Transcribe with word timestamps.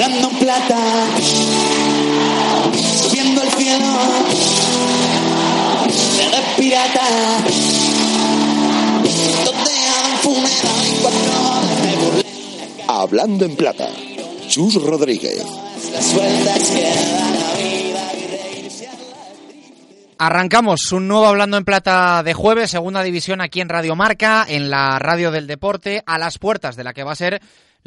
hablando 0.00 0.30
en 0.30 0.38
plata, 0.38 1.06
subiendo 3.02 3.42
el 3.42 3.50
cielo, 3.50 3.86
de 6.30 6.62
pirata. 6.62 7.00
Hablando 12.86 13.44
en 13.44 13.56
plata. 13.56 13.88
Chus 14.48 14.74
Rodríguez. 14.76 15.44
Las 15.92 16.04
sueltas 16.04 16.58
que 16.68 16.82
da 16.82 17.30
la 17.30 17.54
vida 17.56 18.12
y 18.14 18.26
reírse 18.26 18.88
a 18.88 18.92
la 18.92 18.98
Arrancamos 20.18 20.92
un 20.92 21.08
nuevo 21.08 21.26
Hablando 21.26 21.56
en 21.56 21.64
Plata 21.64 22.22
de 22.22 22.34
jueves, 22.34 22.70
segunda 22.70 23.02
división 23.02 23.40
aquí 23.40 23.60
en 23.60 23.68
Radio 23.68 23.94
Marca, 23.94 24.46
en 24.48 24.70
la 24.70 24.98
radio 24.98 25.30
del 25.30 25.46
deporte, 25.46 26.02
a 26.06 26.18
las 26.18 26.38
puertas 26.38 26.76
de 26.76 26.84
la 26.84 26.92
que 26.92 27.04
va 27.04 27.12
a 27.12 27.16
ser 27.16 27.40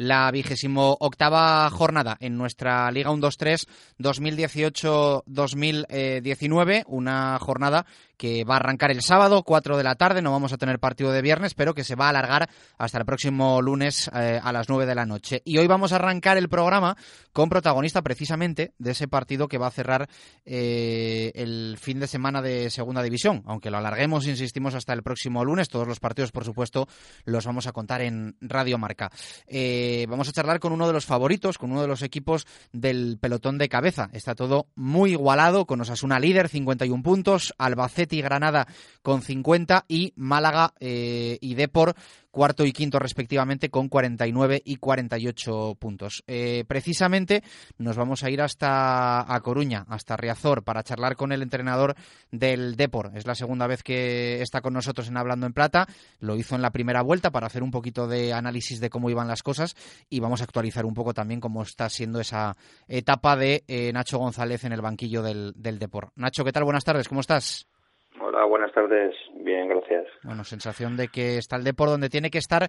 la 0.06 0.30
vigésimo 0.30 0.96
octava 1.00 1.68
jornada 1.70 2.18
en 2.20 2.36
nuestra 2.36 2.90
Liga 2.90 3.10
1-2-3 3.10 3.66
2018-2019, 3.98 6.84
una 6.86 7.38
jornada 7.38 7.86
que 8.16 8.44
va 8.44 8.54
a 8.54 8.58
arrancar 8.58 8.90
el 8.90 9.02
sábado, 9.02 9.42
4 9.42 9.76
de 9.76 9.84
la 9.84 9.96
tarde, 9.96 10.22
no 10.22 10.30
vamos 10.30 10.52
a 10.52 10.58
tener 10.58 10.78
partido 10.78 11.10
de 11.10 11.22
viernes, 11.22 11.54
pero 11.54 11.74
que 11.74 11.84
se 11.84 11.96
va 11.96 12.06
a 12.06 12.10
alargar 12.10 12.48
hasta 12.78 12.98
el 12.98 13.04
próximo 13.04 13.60
lunes 13.60 14.10
eh, 14.14 14.40
a 14.42 14.52
las 14.52 14.68
9 14.68 14.86
de 14.86 14.94
la 14.94 15.06
noche. 15.06 15.42
Y 15.44 15.58
hoy 15.58 15.66
vamos 15.66 15.92
a 15.92 15.96
arrancar 15.96 16.36
el 16.36 16.48
programa 16.48 16.96
con 17.32 17.48
protagonista 17.48 18.02
precisamente 18.02 18.74
de 18.78 18.92
ese 18.92 19.08
partido 19.08 19.48
que 19.48 19.58
va 19.58 19.66
a 19.66 19.70
cerrar 19.70 20.08
eh, 20.44 21.32
el 21.34 21.76
fin 21.80 21.98
de 21.98 22.06
semana 22.06 22.42
de 22.42 22.70
Segunda 22.70 23.02
División. 23.02 23.42
Aunque 23.46 23.70
lo 23.70 23.78
alarguemos, 23.78 24.26
insistimos, 24.26 24.74
hasta 24.74 24.92
el 24.92 25.02
próximo 25.02 25.44
lunes. 25.44 25.68
Todos 25.68 25.88
los 25.88 25.98
partidos, 25.98 26.30
por 26.30 26.44
supuesto, 26.44 26.86
los 27.24 27.44
vamos 27.44 27.66
a 27.66 27.72
contar 27.72 28.02
en 28.02 28.36
Radio 28.40 28.78
Marca. 28.78 29.10
Eh, 29.46 30.06
vamos 30.08 30.28
a 30.28 30.32
charlar 30.32 30.60
con 30.60 30.72
uno 30.72 30.86
de 30.86 30.92
los 30.92 31.06
favoritos, 31.06 31.58
con 31.58 31.72
uno 31.72 31.82
de 31.82 31.88
los 31.88 32.02
equipos 32.02 32.46
del 32.72 33.18
pelotón 33.20 33.58
de 33.58 33.68
cabeza. 33.68 34.10
Está 34.12 34.34
todo 34.34 34.68
muy 34.76 35.12
igualado, 35.12 35.66
con 35.66 35.80
Osasuna 35.80 36.20
líder, 36.20 36.48
51 36.48 37.02
puntos, 37.02 37.54
Albacete 37.58 38.11
y 38.16 38.22
Granada 38.22 38.66
con 39.02 39.22
50 39.22 39.84
y 39.88 40.12
Málaga 40.16 40.74
eh, 40.80 41.38
y 41.40 41.54
Depor 41.54 41.94
cuarto 42.32 42.64
y 42.64 42.72
quinto 42.72 42.98
respectivamente 42.98 43.70
con 43.70 43.88
49 43.88 44.62
y 44.64 44.76
48 44.76 45.76
puntos. 45.78 46.24
Eh, 46.26 46.64
precisamente 46.66 47.44
nos 47.78 47.96
vamos 47.96 48.24
a 48.24 48.30
ir 48.30 48.40
hasta 48.40 49.32
a 49.32 49.40
Coruña, 49.40 49.84
hasta 49.88 50.16
Riazor, 50.16 50.64
para 50.64 50.82
charlar 50.82 51.14
con 51.14 51.30
el 51.30 51.42
entrenador 51.42 51.94
del 52.32 52.74
Depor. 52.76 53.12
Es 53.14 53.26
la 53.26 53.34
segunda 53.34 53.66
vez 53.66 53.82
que 53.82 54.40
está 54.40 54.62
con 54.62 54.72
nosotros 54.72 55.08
en 55.08 55.18
Hablando 55.18 55.46
en 55.46 55.52
Plata. 55.52 55.86
Lo 56.18 56.36
hizo 56.36 56.56
en 56.56 56.62
la 56.62 56.72
primera 56.72 57.02
vuelta 57.02 57.30
para 57.30 57.46
hacer 57.46 57.62
un 57.62 57.70
poquito 57.70 58.08
de 58.08 58.32
análisis 58.32 58.80
de 58.80 58.90
cómo 58.90 59.10
iban 59.10 59.28
las 59.28 59.42
cosas 59.42 59.76
y 60.08 60.18
vamos 60.20 60.40
a 60.40 60.44
actualizar 60.44 60.86
un 60.86 60.94
poco 60.94 61.12
también 61.12 61.40
cómo 61.40 61.62
está 61.62 61.88
siendo 61.90 62.18
esa 62.18 62.56
etapa 62.88 63.36
de 63.36 63.62
eh, 63.68 63.92
Nacho 63.92 64.18
González 64.18 64.64
en 64.64 64.72
el 64.72 64.80
banquillo 64.80 65.22
del, 65.22 65.52
del 65.54 65.78
Depor. 65.78 66.12
Nacho, 66.16 66.44
¿qué 66.44 66.52
tal? 66.52 66.64
Buenas 66.64 66.84
tardes, 66.84 67.08
¿cómo 67.08 67.20
estás? 67.20 67.68
Hola, 68.42 68.50
buenas 68.50 68.72
tardes. 68.72 69.14
Bien, 69.36 69.68
gracias. 69.68 70.04
Bueno, 70.24 70.42
sensación 70.42 70.96
de 70.96 71.06
que 71.06 71.38
está 71.38 71.54
el 71.54 71.62
Depor 71.62 71.90
donde 71.90 72.08
tiene 72.08 72.28
que 72.28 72.38
estar, 72.38 72.66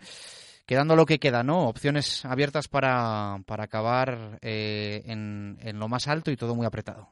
quedando 0.68 0.96
lo 0.96 1.06
que 1.06 1.18
queda, 1.18 1.42
¿no? 1.42 1.68
Opciones 1.68 2.24
abiertas 2.26 2.68
para, 2.68 3.38
para 3.48 3.64
acabar 3.64 4.38
eh, 4.44 5.02
en, 5.08 5.58
en 5.66 5.80
lo 5.80 5.88
más 5.88 6.08
alto 6.08 6.30
y 6.30 6.36
todo 6.36 6.54
muy 6.54 6.68
apretado. 6.68 7.08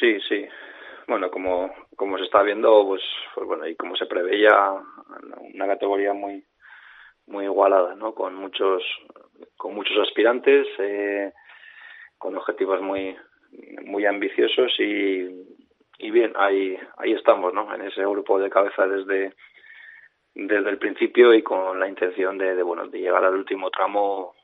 Sí, 0.00 0.18
sí. 0.30 0.46
Bueno, 1.06 1.30
como, 1.30 1.70
como 1.94 2.16
se 2.16 2.24
está 2.24 2.42
viendo, 2.42 2.86
pues, 2.86 3.02
pues 3.34 3.46
bueno, 3.46 3.66
y 3.66 3.76
como 3.76 3.94
se 3.94 4.06
preveía, 4.06 4.54
una 5.52 5.66
categoría 5.66 6.14
muy 6.14 6.42
muy 7.26 7.44
igualada, 7.44 7.96
¿no? 7.96 8.14
Con 8.14 8.34
muchos 8.34 8.82
con 9.58 9.74
muchos 9.74 9.98
aspirantes, 10.08 10.66
eh, 10.78 11.34
con 12.16 12.34
objetivos 12.34 12.80
muy 12.80 13.14
muy 13.84 14.06
ambiciosos 14.06 14.72
y, 14.78 15.57
y 15.98 16.10
bien, 16.10 16.32
ahí 16.36 16.76
ahí 16.96 17.12
estamos, 17.12 17.52
¿no? 17.52 17.74
En 17.74 17.82
ese 17.82 18.02
grupo 18.02 18.38
de 18.38 18.50
cabeza 18.50 18.86
desde 18.86 19.34
desde 20.34 20.70
el 20.70 20.78
principio 20.78 21.34
y 21.34 21.42
con 21.42 21.80
la 21.80 21.88
intención 21.88 22.38
de, 22.38 22.54
de 22.54 22.62
bueno 22.62 22.86
de 22.86 23.00
llegar 23.00 23.24
al 23.24 23.34
último 23.34 23.70
tramo 23.70 24.34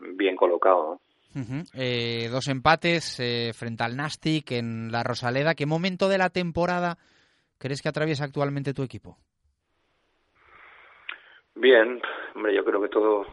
bien 0.00 0.36
colocado, 0.36 0.84
¿no? 0.84 1.00
Uh 1.34 1.44
-huh. 1.44 1.70
eh, 1.74 2.28
dos 2.30 2.48
empates 2.48 3.20
eh, 3.20 3.52
frente 3.52 3.84
al 3.84 3.94
Nastic 3.94 4.52
en 4.52 4.90
la 4.90 5.02
Rosaleda. 5.02 5.54
¿Qué 5.54 5.66
momento 5.66 6.08
de 6.08 6.16
la 6.16 6.30
temporada 6.30 6.96
crees 7.58 7.82
que 7.82 7.90
atraviesa 7.90 8.24
actualmente 8.24 8.72
tu 8.72 8.82
equipo? 8.82 9.18
Bien, 11.54 12.00
hombre, 12.34 12.54
yo 12.54 12.64
creo 12.64 12.80
que 12.80 12.88
todo 12.88 13.26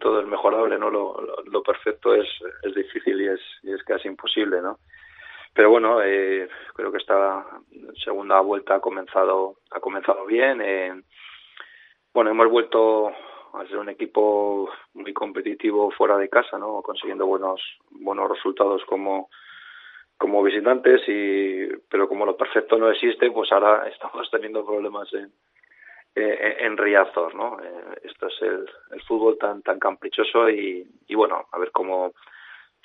todo 0.00 0.20
es 0.20 0.26
mejorable, 0.26 0.78
¿no? 0.78 0.90
Lo, 0.90 1.20
lo, 1.20 1.42
lo 1.44 1.62
perfecto 1.62 2.14
es, 2.14 2.26
es 2.62 2.74
difícil 2.74 3.20
y 3.20 3.28
es, 3.28 3.40
y 3.62 3.72
es 3.72 3.82
casi 3.84 4.08
imposible, 4.08 4.60
¿no? 4.60 4.78
Pero 5.56 5.70
bueno, 5.70 6.02
eh, 6.02 6.46
creo 6.74 6.92
que 6.92 6.98
esta 6.98 7.46
segunda 8.04 8.40
vuelta 8.40 8.74
ha 8.74 8.80
comenzado 8.80 9.54
ha 9.70 9.80
comenzado 9.80 10.26
bien. 10.26 10.60
Eh, 10.60 11.02
bueno, 12.12 12.30
hemos 12.30 12.50
vuelto 12.50 13.08
a 13.08 13.66
ser 13.66 13.78
un 13.78 13.88
equipo 13.88 14.68
muy 14.92 15.14
competitivo 15.14 15.90
fuera 15.92 16.18
de 16.18 16.28
casa, 16.28 16.58
¿no? 16.58 16.82
Consiguiendo 16.82 17.24
buenos 17.24 17.58
buenos 17.90 18.28
resultados 18.28 18.84
como 18.84 19.30
como 20.18 20.42
visitantes 20.42 21.00
y 21.08 21.68
pero 21.88 22.06
como 22.06 22.26
lo 22.26 22.36
perfecto 22.36 22.76
no 22.76 22.90
existe, 22.90 23.30
pues 23.30 23.50
ahora 23.50 23.88
estamos 23.92 24.30
teniendo 24.30 24.62
problemas 24.62 25.10
en 25.14 25.32
eh, 26.14 26.56
en 26.60 26.76
Riazor, 26.76 27.34
¿no? 27.34 27.58
Eh, 27.62 28.00
esto 28.04 28.26
es 28.26 28.42
el, 28.42 28.68
el 28.90 29.02
fútbol 29.04 29.38
tan 29.38 29.62
tan 29.62 29.78
caprichoso 29.78 30.50
y, 30.50 30.86
y 31.08 31.14
bueno, 31.14 31.46
a 31.50 31.58
ver 31.58 31.70
cómo 31.72 32.12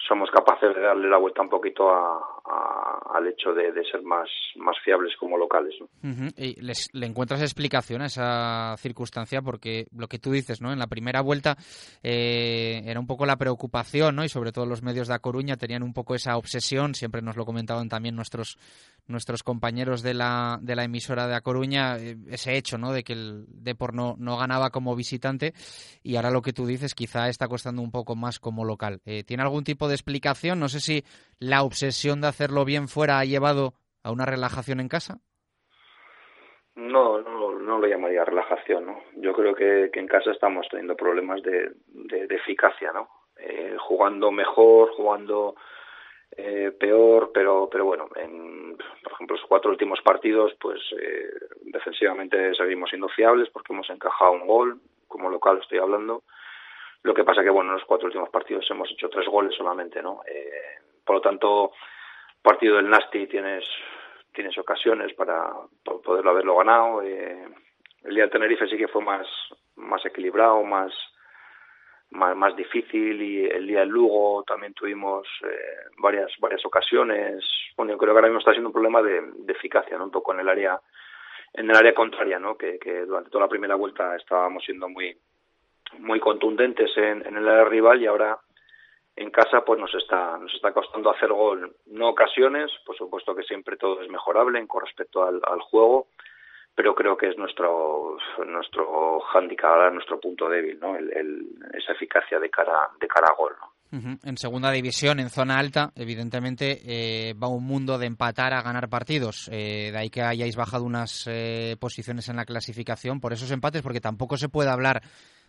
somos 0.08 0.32
capaces 0.32 0.76
de 0.76 0.82
darle 0.82 1.10
la 1.10 1.18
vuelta 1.18 1.42
un 1.42 1.50
poquito 1.50 1.90
a, 1.90 2.41
a, 2.46 3.18
al 3.18 3.28
hecho 3.28 3.54
de, 3.54 3.72
de, 3.72 3.84
ser 3.92 4.02
más, 4.04 4.28
más 4.56 4.76
fiables 4.84 5.14
como 5.20 5.38
locales. 5.38 5.74
¿no? 5.80 5.86
Uh 6.10 6.14
-huh. 6.14 6.34
¿Y 6.38 6.62
les, 6.62 6.90
¿Le 6.94 7.06
encuentras 7.06 7.42
explicación 7.42 8.02
a 8.02 8.06
esa 8.08 8.76
circunstancia? 8.78 9.42
Porque 9.42 9.88
lo 9.96 10.08
que 10.08 10.20
tú 10.20 10.32
dices, 10.32 10.62
¿no? 10.62 10.72
En 10.72 10.80
la 10.80 10.88
primera 10.88 11.22
vuelta 11.22 11.58
eh, 12.04 12.82
era 12.86 13.00
un 13.00 13.08
poco 13.08 13.26
la 13.26 13.38
preocupación, 13.38 14.16
¿no? 14.16 14.24
Y 14.24 14.30
sobre 14.30 14.52
todo 14.52 14.66
los 14.66 14.82
medios 14.82 15.08
de 15.08 15.14
A 15.14 15.20
Coruña 15.20 15.58
tenían 15.58 15.84
un 15.84 15.94
poco 15.94 16.16
esa 16.16 16.38
obsesión, 16.38 16.96
siempre 16.96 17.22
nos 17.22 17.36
lo 17.36 17.46
comentaban 17.46 17.90
también 17.90 18.16
nuestros 18.16 18.58
nuestros 19.08 19.44
compañeros 19.44 20.02
de 20.04 20.14
la, 20.14 20.58
de 20.62 20.76
la 20.76 20.84
emisora 20.84 21.28
de 21.28 21.36
A 21.36 21.42
Coruña, 21.42 21.98
eh, 21.98 22.18
ese 22.30 22.56
hecho, 22.56 22.78
¿no? 22.78 22.94
De 22.94 23.04
que 23.04 23.14
el 23.14 23.46
Depor 23.48 23.94
no, 23.94 24.16
no 24.18 24.38
ganaba 24.38 24.70
como 24.70 24.96
visitante 24.96 25.54
y 26.04 26.16
ahora 26.16 26.32
lo 26.32 26.42
que 26.42 26.54
tú 26.54 26.66
dices 26.66 26.96
quizá 26.96 27.28
está 27.28 27.48
costando 27.48 27.82
un 27.82 27.92
poco 27.92 28.16
más 28.16 28.40
como 28.40 28.64
local. 28.64 29.02
Eh, 29.06 29.24
¿Tiene 29.24 29.44
algún 29.44 29.64
tipo 29.64 29.88
de 29.88 29.96
explicación? 29.96 30.60
No 30.60 30.70
sé 30.70 30.80
si 30.80 31.04
la 31.40 31.64
obsesión 31.64 32.22
de 32.22 32.28
hacerlo 32.32 32.66
bien 32.66 32.88
fuera 32.88 33.20
ha 33.20 33.26
llevado 33.26 33.74
a 34.04 34.12
una 34.12 34.26
relajación 34.26 34.80
en 34.80 34.90
casa. 34.90 35.20
No, 36.76 37.22
no, 37.22 37.60
no 37.60 37.78
lo 37.80 37.88
llamaría 37.88 38.26
relajación, 38.26 38.86
¿no? 38.86 39.02
Yo 39.18 39.34
creo 39.34 39.54
que, 39.54 39.92
en 39.94 40.08
casa 40.08 40.32
estamos 40.32 40.68
teniendo 40.70 40.96
problemas 40.96 41.42
de, 41.44 41.72
de, 41.88 42.28
de 42.28 42.36
eficacia, 42.36 42.92
¿no? 42.92 43.10
Eh, 43.38 43.76
jugando 43.80 44.32
mejor, 44.32 44.92
jugando 44.96 45.56
eh, 46.38 46.72
peor, 46.80 47.32
pero 47.34 47.68
pero 47.70 47.86
bueno, 47.86 48.08
en, 48.16 48.78
por 49.04 49.12
ejemplo, 49.14 49.36
los 49.36 49.46
cuatro 49.48 49.72
últimos 49.72 50.00
partidos, 50.02 50.54
pues 50.60 50.80
eh, 50.98 51.30
defensivamente 51.64 52.56
seguimos 52.56 52.90
siendo 52.90 53.10
fiables 53.10 53.50
porque 53.50 53.74
hemos 53.74 53.90
encajado 53.90 54.32
un 54.32 54.48
gol, 54.48 54.80
como 55.08 55.30
local 55.30 55.60
estoy 55.62 55.80
hablando. 55.80 56.24
Lo 57.04 57.14
que 57.14 57.24
pasa 57.24 57.44
que, 57.44 57.50
bueno, 57.50 57.72
en 57.72 57.78
los 57.78 57.86
cuatro 57.86 58.08
últimos 58.08 58.30
partidos 58.30 58.70
hemos 58.70 58.90
hecho 58.92 59.10
tres 59.10 59.28
goles 59.28 59.56
solamente, 59.56 60.02
¿no? 60.02 60.22
Eh, 60.26 60.52
por 61.04 61.18
lo 61.18 61.22
tanto, 61.22 61.72
partido 62.42 62.78
del 62.78 62.90
Nasti 62.90 63.28
tienes 63.28 63.64
tienes 64.34 64.58
ocasiones 64.58 65.14
para, 65.14 65.52
poderlo 65.84 66.32
haberlo 66.32 66.56
ganado. 66.58 67.02
Eh, 67.02 67.46
el 68.04 68.16
día 68.16 68.24
del 68.24 68.32
Tenerife 68.32 68.68
sí 68.68 68.78
que 68.78 68.88
fue 68.88 69.04
más 69.04 69.28
más 69.76 70.06
equilibrado, 70.06 70.64
más 70.64 70.92
más, 72.12 72.56
difícil 72.58 73.22
y 73.22 73.46
el 73.46 73.66
día 73.66 73.80
del 73.80 73.90
Lugo 73.90 74.44
también 74.44 74.74
tuvimos 74.74 75.26
eh, 75.44 75.90
varias 75.98 76.32
varias 76.40 76.66
ocasiones. 76.66 77.44
Bueno, 77.78 77.94
yo 77.94 77.98
creo 77.98 78.14
que 78.14 78.18
ahora 78.18 78.28
mismo 78.28 78.40
está 78.40 78.52
siendo 78.52 78.70
un 78.70 78.74
problema 78.74 79.02
de, 79.02 79.22
de 79.34 79.54
eficacia, 79.54 79.98
¿no? 79.98 80.06
Un 80.06 80.12
poco 80.12 80.34
en 80.34 80.42
el 80.42 80.50
área 80.50 80.80
en 81.54 81.70
el 81.70 81.76
área 81.76 81.94
contraria, 81.94 82.38
¿no? 82.38 82.58
Que, 82.58 82.80
que 82.80 83.06
durante 83.06 83.30
toda 83.30 83.46
la 83.46 83.50
primera 83.50 83.76
vuelta 83.76 84.16
estábamos 84.16 84.64
siendo 84.64 84.90
muy 84.90 85.18
muy 86.00 86.20
contundentes 86.20 86.96
en, 86.98 87.26
en 87.26 87.38
el 87.38 87.48
área 87.48 87.66
rival 87.66 88.02
y 88.02 88.08
ahora 88.08 88.38
en 89.16 89.30
casa 89.30 89.64
pues 89.66 89.80
nos 89.80 89.94
está 89.94 90.38
nos 90.38 90.54
está 90.54 90.72
costando 90.74 91.12
hacer 91.12 91.32
gol 91.32 91.76
no 91.88 92.10
ocasiones 92.10 92.72
por 92.86 92.96
supuesto 92.96 93.36
que 93.36 93.44
siempre 93.44 93.78
todo 93.78 94.02
es 94.02 94.10
mejorable 94.10 94.66
con 94.68 94.86
respecto 94.86 95.24
al, 95.24 95.42
juego 95.62 96.08
pero 96.74 96.96
creo 96.96 97.18
que 97.18 97.30
es 97.30 97.38
nuestro 97.38 98.18
nuestro 98.46 99.22
handicap 99.34 99.92
nuestro 99.92 100.20
punto 100.20 100.48
débil 100.50 100.80
no 100.80 100.96
el, 100.96 101.48
esa 101.74 101.94
eficacia 101.94 102.40
de 102.40 102.50
cara 102.50 102.90
de 103.00 103.08
cara 103.08 103.28
a 103.30 103.36
gol. 103.36 103.56
En 103.94 104.38
segunda 104.38 104.72
división, 104.72 105.20
en 105.20 105.30
zona 105.30 105.60
alta, 105.60 105.92
evidentemente 105.98 106.80
eh, 106.86 107.34
va 107.34 107.50
un 107.50 107.66
mundo 107.66 107.98
de 107.98 108.06
empatar 108.06 108.54
a 108.54 108.62
ganar 108.62 108.88
partidos. 108.88 109.50
Eh, 109.52 109.90
de 109.92 109.98
ahí 109.98 110.10
que 110.10 110.22
hayáis 110.22 110.56
bajado 110.56 110.86
unas 110.86 111.28
eh, 111.28 111.76
posiciones 111.78 112.30
en 112.30 112.38
la 112.38 112.46
clasificación 112.46 113.20
por 113.20 113.34
esos 113.34 113.52
empates, 113.52 113.82
porque 113.82 114.00
tampoco 114.00 114.38
se 114.38 114.48
puede 114.48 114.70
hablar 114.70 115.02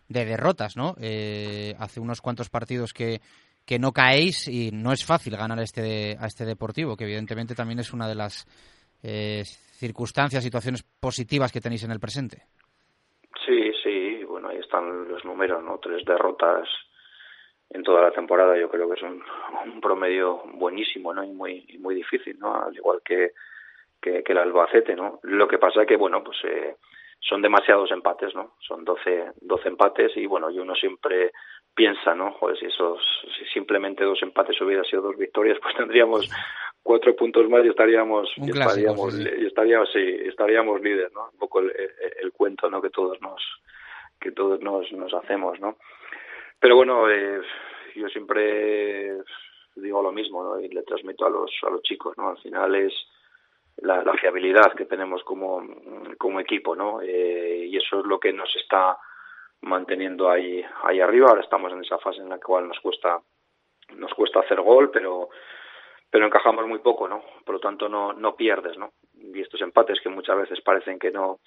de 0.08 0.24
derrotas, 0.24 0.76
¿no? 0.76 0.94
Eh, 1.00 1.74
hace 1.78 2.00
unos 2.00 2.20
cuantos 2.20 2.50
partidos 2.50 2.92
que, 2.92 3.20
que 3.66 3.78
no 3.78 3.92
caéis 3.92 4.48
y 4.48 4.70
no 4.72 4.92
es 4.92 5.04
fácil 5.04 5.36
ganar 5.36 5.58
a 5.58 5.62
este, 5.62 6.16
a 6.18 6.26
este 6.26 6.44
Deportivo, 6.44 6.96
que 6.96 7.04
evidentemente 7.04 7.54
también 7.54 7.78
es 7.78 7.92
una 7.92 8.08
de 8.08 8.14
las 8.14 8.46
eh, 9.02 9.42
circunstancias, 9.44 10.42
situaciones 10.42 10.82
positivas 10.82 11.52
que 11.52 11.60
tenéis 11.60 11.84
en 11.84 11.92
el 11.92 12.00
presente. 12.00 12.42
Sí, 13.44 13.72
sí, 13.82 14.24
bueno, 14.24 14.48
ahí 14.48 14.58
están 14.58 15.08
los 15.08 15.24
números, 15.24 15.62
¿no? 15.62 15.78
Tres 15.78 16.04
derrotas 16.04 16.68
en 17.70 17.82
toda 17.82 18.02
la 18.02 18.10
temporada, 18.10 18.56
yo 18.58 18.68
creo 18.68 18.86
que 18.88 18.94
es 18.94 19.02
un, 19.02 19.22
promedio 19.80 20.42
buenísimo, 20.54 21.14
¿no? 21.14 21.24
Y 21.24 21.32
muy, 21.32 21.78
muy 21.80 21.94
difícil, 21.94 22.38
¿no? 22.38 22.54
Al 22.62 22.76
igual 22.76 23.00
que, 23.04 23.32
que, 24.00 24.22
el 24.24 24.38
Albacete, 24.38 24.94
¿no? 24.94 25.20
Lo 25.22 25.48
que 25.48 25.58
pasa 25.58 25.86
que, 25.86 25.96
bueno, 25.96 26.22
pues 26.22 26.36
eh, 26.44 26.76
son 27.20 27.40
demasiados 27.40 27.90
empates, 27.90 28.34
¿no? 28.34 28.56
Son 28.60 28.84
12, 28.84 29.32
12 29.40 29.68
empates 29.68 30.16
y, 30.16 30.26
bueno, 30.26 30.50
y 30.50 30.58
uno 30.58 30.74
siempre 30.74 31.32
piensa, 31.74 32.14
¿no? 32.14 32.32
Joder, 32.32 32.58
si 32.58 32.66
esos, 32.66 33.00
si 33.38 33.44
simplemente 33.46 34.04
dos 34.04 34.22
empates 34.22 34.60
hubieran 34.60 34.84
sido 34.84 35.02
dos 35.02 35.16
victorias, 35.16 35.58
pues 35.62 35.74
tendríamos 35.76 36.28
cuatro 36.82 37.14
puntos 37.14 37.48
más 37.48 37.64
y 37.64 37.68
estaríamos, 37.68 38.32
estaríamos, 38.36 39.14
estaríamos, 39.14 39.92
sí, 39.92 40.16
estaríamos 40.26 40.80
líderes, 40.80 41.12
¿no? 41.12 41.30
Un 41.32 41.38
poco 41.38 41.60
el, 41.60 41.72
el, 42.20 42.32
cuento, 42.32 42.68
¿no? 42.68 42.82
Que 42.82 42.90
todos 42.90 43.20
nos, 43.20 43.42
que 44.20 44.32
todos 44.32 44.60
nos, 44.60 44.90
nos 44.92 45.14
hacemos, 45.14 45.60
¿no? 45.60 45.76
Pero 46.58 46.76
bueno, 46.76 47.08
eh, 47.08 47.40
yo 47.94 48.08
siempre 48.08 49.16
digo 49.76 50.02
lo 50.02 50.12
mismo, 50.12 50.42
¿no? 50.42 50.60
Y 50.60 50.68
le 50.68 50.82
transmito 50.82 51.26
a 51.26 51.30
los, 51.30 51.50
a 51.66 51.70
los 51.70 51.82
chicos, 51.82 52.16
¿no? 52.18 52.30
Al 52.30 52.38
final 52.38 52.74
es 52.74 52.92
la, 53.76 54.02
la 54.02 54.14
fiabilidad 54.14 54.74
que 54.74 54.84
tenemos 54.84 55.22
como, 55.24 55.62
como 56.18 56.40
equipo, 56.40 56.76
¿no? 56.76 57.00
Eh, 57.00 57.66
y 57.68 57.76
eso 57.76 58.00
es 58.00 58.06
lo 58.06 58.18
que 58.18 58.32
nos 58.32 58.54
está 58.56 58.98
manteniendo 59.62 60.30
ahí, 60.30 60.64
ahí 60.82 61.00
arriba. 61.00 61.28
Ahora 61.28 61.42
estamos 61.42 61.72
en 61.72 61.80
esa 61.80 61.98
fase 61.98 62.20
en 62.20 62.28
la 62.28 62.38
cual 62.38 62.68
nos 62.68 62.78
cuesta, 62.80 63.20
nos 63.96 64.12
cuesta 64.14 64.40
hacer 64.40 64.60
gol, 64.60 64.90
pero, 64.90 65.30
pero 66.10 66.26
encajamos 66.26 66.66
muy 66.66 66.80
poco, 66.80 67.08
¿no? 67.08 67.22
Por 67.44 67.56
lo 67.56 67.60
tanto, 67.60 67.88
no, 67.88 68.12
no 68.12 68.36
pierdes, 68.36 68.76
¿no? 68.76 68.92
Y 69.14 69.40
estos 69.40 69.60
empates 69.60 70.00
que 70.00 70.08
muchas 70.08 70.36
veces 70.36 70.60
parecen 70.60 70.98
que 70.98 71.10
no, 71.10 71.40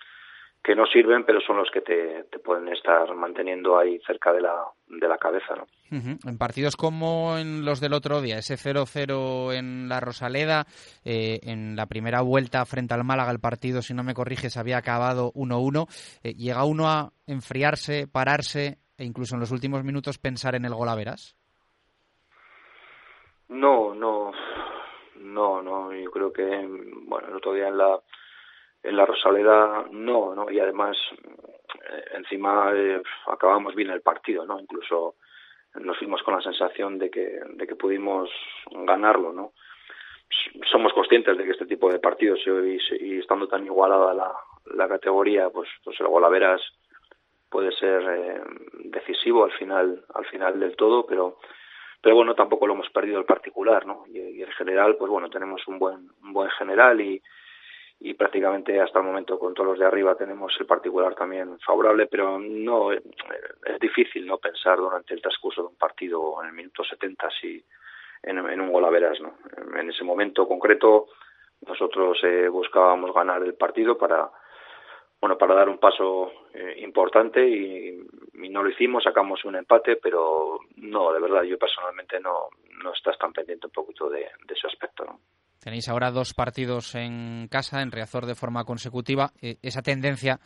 que 0.66 0.76
no 0.76 0.88
sirven, 0.88 1.24
pero 1.26 1.40
son 1.42 1.58
los 1.58 1.70
que 1.70 1.82
te, 1.82 2.24
te, 2.24 2.40
pueden 2.40 2.68
estar 2.70 3.14
manteniendo 3.14 3.78
ahí 3.78 4.00
cerca 4.00 4.34
de 4.34 4.42
la, 4.42 4.66
de 4.88 5.08
la 5.08 5.20
cabeza. 5.20 5.56
¿no? 5.56 5.68
En 5.92 6.38
partidos 6.40 6.76
como 6.76 7.38
en 7.38 7.64
los 7.64 7.80
del 7.80 7.94
otro 7.94 8.20
día, 8.20 8.40
ese 8.40 8.56
0-0 8.56 9.54
en 9.54 9.88
la 9.88 10.00
Rosaleda, 10.00 10.66
eh, 11.04 11.40
en 11.44 11.76
la 11.76 11.86
primera 11.86 12.22
vuelta 12.22 12.66
frente 12.66 12.96
al 12.96 13.04
Málaga, 13.04 13.32
el 13.32 13.40
partido, 13.40 13.84
si 13.84 13.94
no 13.94 14.04
me 14.04 14.16
corriges, 14.16 14.58
había 14.58 14.78
acabado 14.78 15.32
1-1. 15.34 15.86
Eh, 16.24 16.34
¿Llega 16.34 16.66
uno 16.66 16.88
a 16.88 17.12
enfriarse, 17.28 18.08
pararse 18.12 18.80
e 18.98 19.06
incluso 19.06 19.36
en 19.36 19.42
los 19.42 19.52
últimos 19.52 19.84
minutos 19.84 20.18
pensar 20.18 20.56
en 20.56 20.66
el 20.66 20.74
gol 20.74 20.90
a 20.90 20.96
veras? 20.96 21.38
No, 23.50 23.94
no, 23.94 24.32
no, 25.18 25.62
no. 25.62 25.94
Yo 25.94 26.10
creo 26.10 26.34
que, 26.34 26.44
bueno, 27.04 27.28
el 27.28 27.36
otro 27.36 27.54
día 27.54 27.68
en 27.68 27.78
la 27.78 28.02
en 28.86 28.96
la 28.96 29.06
Rosaleda 29.06 29.86
no, 29.92 30.36
¿no? 30.36 30.50
Y 30.50 30.60
además, 30.60 30.98
eh, 31.90 32.04
encima 32.16 32.72
eh, 32.74 33.02
acabamos 33.28 33.76
bien 33.76 33.90
el 33.90 34.02
partido, 34.02 34.46
¿no? 34.46 34.60
Incluso 34.60 35.16
nos 35.76 35.98
fuimos 35.98 36.22
con 36.24 36.36
la 36.36 36.42
sensación 36.42 36.98
de 36.98 37.10
que, 37.10 37.40
de 37.48 37.68
que 37.68 37.76
pudimos 37.76 38.30
ganarlo, 38.72 39.34
¿no? 39.34 39.54
Somos 40.72 40.94
conscientes 40.94 41.38
de 41.38 41.44
que 41.44 41.52
este 41.52 41.66
tipo 41.66 41.92
de 41.92 42.00
partidos 42.00 42.40
y, 42.46 43.20
estando 43.20 43.48
tan 43.48 43.66
igualada 43.66 44.14
la, 44.14 44.32
la 44.76 44.88
categoría, 44.88 45.50
pues, 45.50 45.70
pues 45.84 46.00
el 46.00 46.08
golaveras 46.08 46.62
puede 47.50 47.72
ser 47.74 48.02
eh, 48.04 48.42
decisivo 48.86 49.44
al 49.44 49.52
final, 49.52 50.04
al 50.14 50.26
final 50.26 50.60
del 50.60 50.76
todo, 50.76 51.06
pero 51.06 51.38
pero 52.02 52.18
bueno, 52.18 52.36
tampoco 52.36 52.68
lo 52.68 52.74
hemos 52.74 52.90
perdido 52.92 53.18
el 53.18 53.26
particular, 53.26 53.88
¿no? 53.88 54.04
Y, 54.08 54.20
y 54.20 54.44
en 54.44 54.52
general, 54.52 54.96
pues 54.96 55.10
bueno, 55.10 55.28
tenemos 55.28 55.68
un 55.68 55.80
buen, 55.80 56.08
un 56.22 56.34
buen 56.34 56.52
general 56.52 57.02
y, 57.02 57.20
y 58.00 58.14
prácticamente 58.14 58.80
hasta 58.80 59.00
el 59.00 59.06
momento 59.06 59.40
con 59.40 59.54
todos 59.54 59.70
los 59.70 59.80
de 59.80 59.86
arriba 59.86 60.16
tenemos 60.16 60.54
el 60.60 60.66
particular 60.66 61.16
también 61.16 61.58
favorable, 61.60 62.08
pero 62.08 62.40
no 62.40 62.92
eh, 62.92 63.02
es 63.66 63.80
difícil 63.80 64.26
no 64.26 64.38
pensar 64.38 64.78
durante 64.78 65.14
el 65.14 65.22
transcurso 65.22 65.62
de 65.62 65.68
un 65.70 65.76
partido 65.76 66.42
en 66.42 66.50
el 66.50 66.54
minuto 66.54 66.84
70 66.84 67.30
si 67.40 67.64
en, 68.24 68.40
un 68.40 68.72
gol 68.72 68.86
a 68.86 68.90
veras, 68.90 69.20
¿no? 69.22 69.36
En 69.78 69.90
ese 69.90 70.04
momento 70.04 70.48
concreto 70.48 71.08
nosotros 71.68 72.18
eh, 72.24 72.48
buscábamos 72.50 73.14
ganar 73.14 73.42
el 73.44 73.54
partido 73.54 73.98
para 73.98 74.30
bueno 75.22 75.38
para 75.38 75.56
dar 75.56 75.70
un 75.70 75.78
paso 75.78 76.32
eh, 76.54 76.76
importante 76.80 77.48
y, 77.48 78.02
no 78.50 78.64
lo 78.64 78.70
hicimos, 78.70 79.04
sacamos 79.04 79.44
un 79.44 79.56
empate, 79.58 79.98
pero 79.98 80.60
no, 80.78 81.12
de 81.12 81.20
verdad 81.20 81.44
yo 81.44 81.58
personalmente 81.58 82.22
no 82.22 82.50
no 82.82 82.94
estás 82.94 83.18
tan 83.18 83.34
pendiente 83.34 83.68
un 83.68 83.74
poquito 83.74 84.10
de, 84.10 84.20
de 84.20 84.54
ese 84.54 84.68
aspecto, 84.68 85.04
¿no? 85.04 85.20
Tenéis 85.66 85.90
ahora 85.90 86.12
dos 86.12 86.36
partidos 86.36 86.94
en 86.94 87.48
casa, 87.50 87.82
en 87.82 87.92
Riazor 87.92 88.28
de 88.28 88.36
forma 88.36 88.66
consecutiva. 88.66 89.32
Eh, 89.42 89.58
esa 89.64 89.82
tendencia 89.82 90.40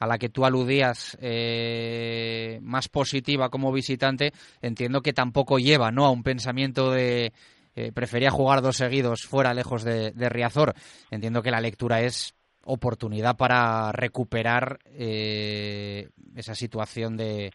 a 0.00 0.06
la 0.08 0.18
que 0.18 0.30
tú 0.30 0.44
aludías 0.44 1.16
eh, 1.22 2.58
más 2.60 2.88
positiva 2.88 3.50
como 3.50 3.70
visitante, 3.70 4.32
entiendo 4.60 5.00
que 5.00 5.12
tampoco 5.12 5.60
lleva 5.60 5.92
¿no? 5.92 6.06
a 6.06 6.10
un 6.10 6.24
pensamiento 6.24 6.90
de 6.90 7.32
eh, 7.76 7.92
prefería 7.94 8.32
jugar 8.32 8.62
dos 8.62 8.78
seguidos 8.78 9.22
fuera, 9.22 9.54
lejos 9.54 9.84
de, 9.84 10.10
Riazor. 10.28 10.74
Entiendo 11.08 11.40
que 11.40 11.52
la 11.52 11.60
lectura 11.60 12.00
es 12.00 12.34
oportunidad 12.64 13.36
para 13.36 13.92
recuperar 13.92 14.80
esa 14.96 16.54
situación 16.56 17.16
de, 17.16 17.52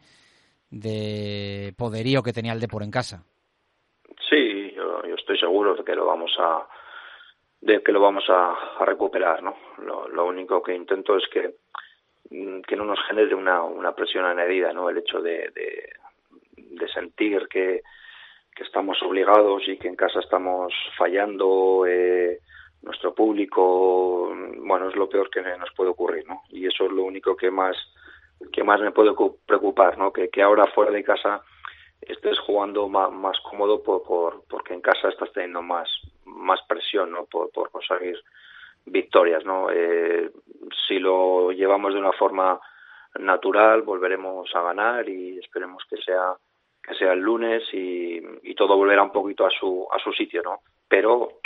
de 0.69 1.73
poderío 1.75 2.23
que 2.23 2.31
tenía 2.31 2.53
el 2.53 2.61
Depor 2.61 2.83
en 2.83 2.91
casa. 2.91 3.25
Sí, 4.29 4.71
yo 4.73 5.15
estoy 5.17 5.37
seguro 5.37 5.75
de 5.75 5.83
que 5.83 5.95
lo 5.95 6.05
vamos 6.05 6.31
a, 6.39 6.65
de 7.61 7.83
que 7.83 7.91
lo 7.91 7.99
vamos 7.99 8.25
a, 8.29 8.85
recuperar, 8.85 9.43
¿no? 9.43 9.55
Lo, 10.13 10.25
único 10.25 10.61
que 10.63 10.73
intento 10.73 11.17
es 11.17 11.27
que, 11.27 11.55
mm, 12.29 12.61
que 12.61 12.75
no 12.75 12.85
nos 12.85 12.99
genere 13.07 13.35
una, 13.35 13.63
una 13.63 13.93
presión 13.93 14.25
añadida, 14.25 14.71
¿no? 14.73 14.89
El 14.89 14.99
hecho 14.99 15.21
de, 15.21 15.51
de, 15.53 16.87
sentir 16.93 17.47
que, 17.47 17.83
que 18.55 18.63
estamos 18.63 19.01
obligados 19.03 19.61
y 19.67 19.77
que 19.77 19.87
en 19.87 19.95
casa 19.95 20.19
estamos 20.19 20.73
fallando, 20.97 21.85
eh, 21.85 22.39
nuestro 22.81 23.13
público, 23.13 24.33
bueno, 24.57 24.89
es 24.89 24.95
lo 24.95 25.09
peor 25.09 25.29
que 25.29 25.41
nos 25.41 25.71
puede 25.75 25.89
ocurrir, 25.89 26.25
¿no? 26.27 26.41
Y 26.49 26.65
eso 26.65 26.85
es 26.85 26.91
lo 26.91 27.03
único 27.03 27.35
que 27.35 27.51
más 27.51 27.75
que 28.53 28.63
más 28.63 28.79
me 28.79 28.91
puede 28.91 29.11
preocupar, 29.45 29.97
¿no? 29.97 30.13
Que, 30.13 30.29
que 30.29 30.41
ahora 30.41 30.65
fuera 30.67 30.91
de 30.91 31.03
casa 31.03 31.43
estés 32.01 32.39
jugando 32.39 32.87
más, 32.87 33.11
más 33.11 33.37
cómodo 33.41 33.83
por, 33.83 34.03
por, 34.03 34.43
porque 34.49 34.73
en 34.73 34.81
casa 34.81 35.09
estás 35.09 35.31
teniendo 35.33 35.61
más 35.61 35.89
más 36.35 36.61
presión 36.67 37.11
¿no? 37.11 37.25
por, 37.25 37.51
conseguir 37.71 38.21
victorias. 38.85 39.45
¿no? 39.45 39.69
Eh, 39.71 40.31
si 40.87 40.99
lo 40.99 41.51
llevamos 41.51 41.93
de 41.93 41.99
una 41.99 42.13
forma 42.13 42.59
natural, 43.19 43.81
volveremos 43.81 44.49
a 44.55 44.61
ganar 44.61 45.07
y 45.07 45.37
esperemos 45.39 45.83
que 45.89 45.97
sea 45.97 46.35
que 46.81 46.95
sea 46.95 47.11
el 47.11 47.19
lunes 47.19 47.63
y, 47.73 48.21
y 48.43 48.55
todo 48.55 48.77
volverá 48.77 49.03
un 49.03 49.11
poquito 49.11 49.45
a 49.45 49.49
su 49.49 49.87
a 49.91 49.99
su 49.99 50.13
sitio, 50.13 50.41
¿no? 50.41 50.61
Pero 50.87 51.39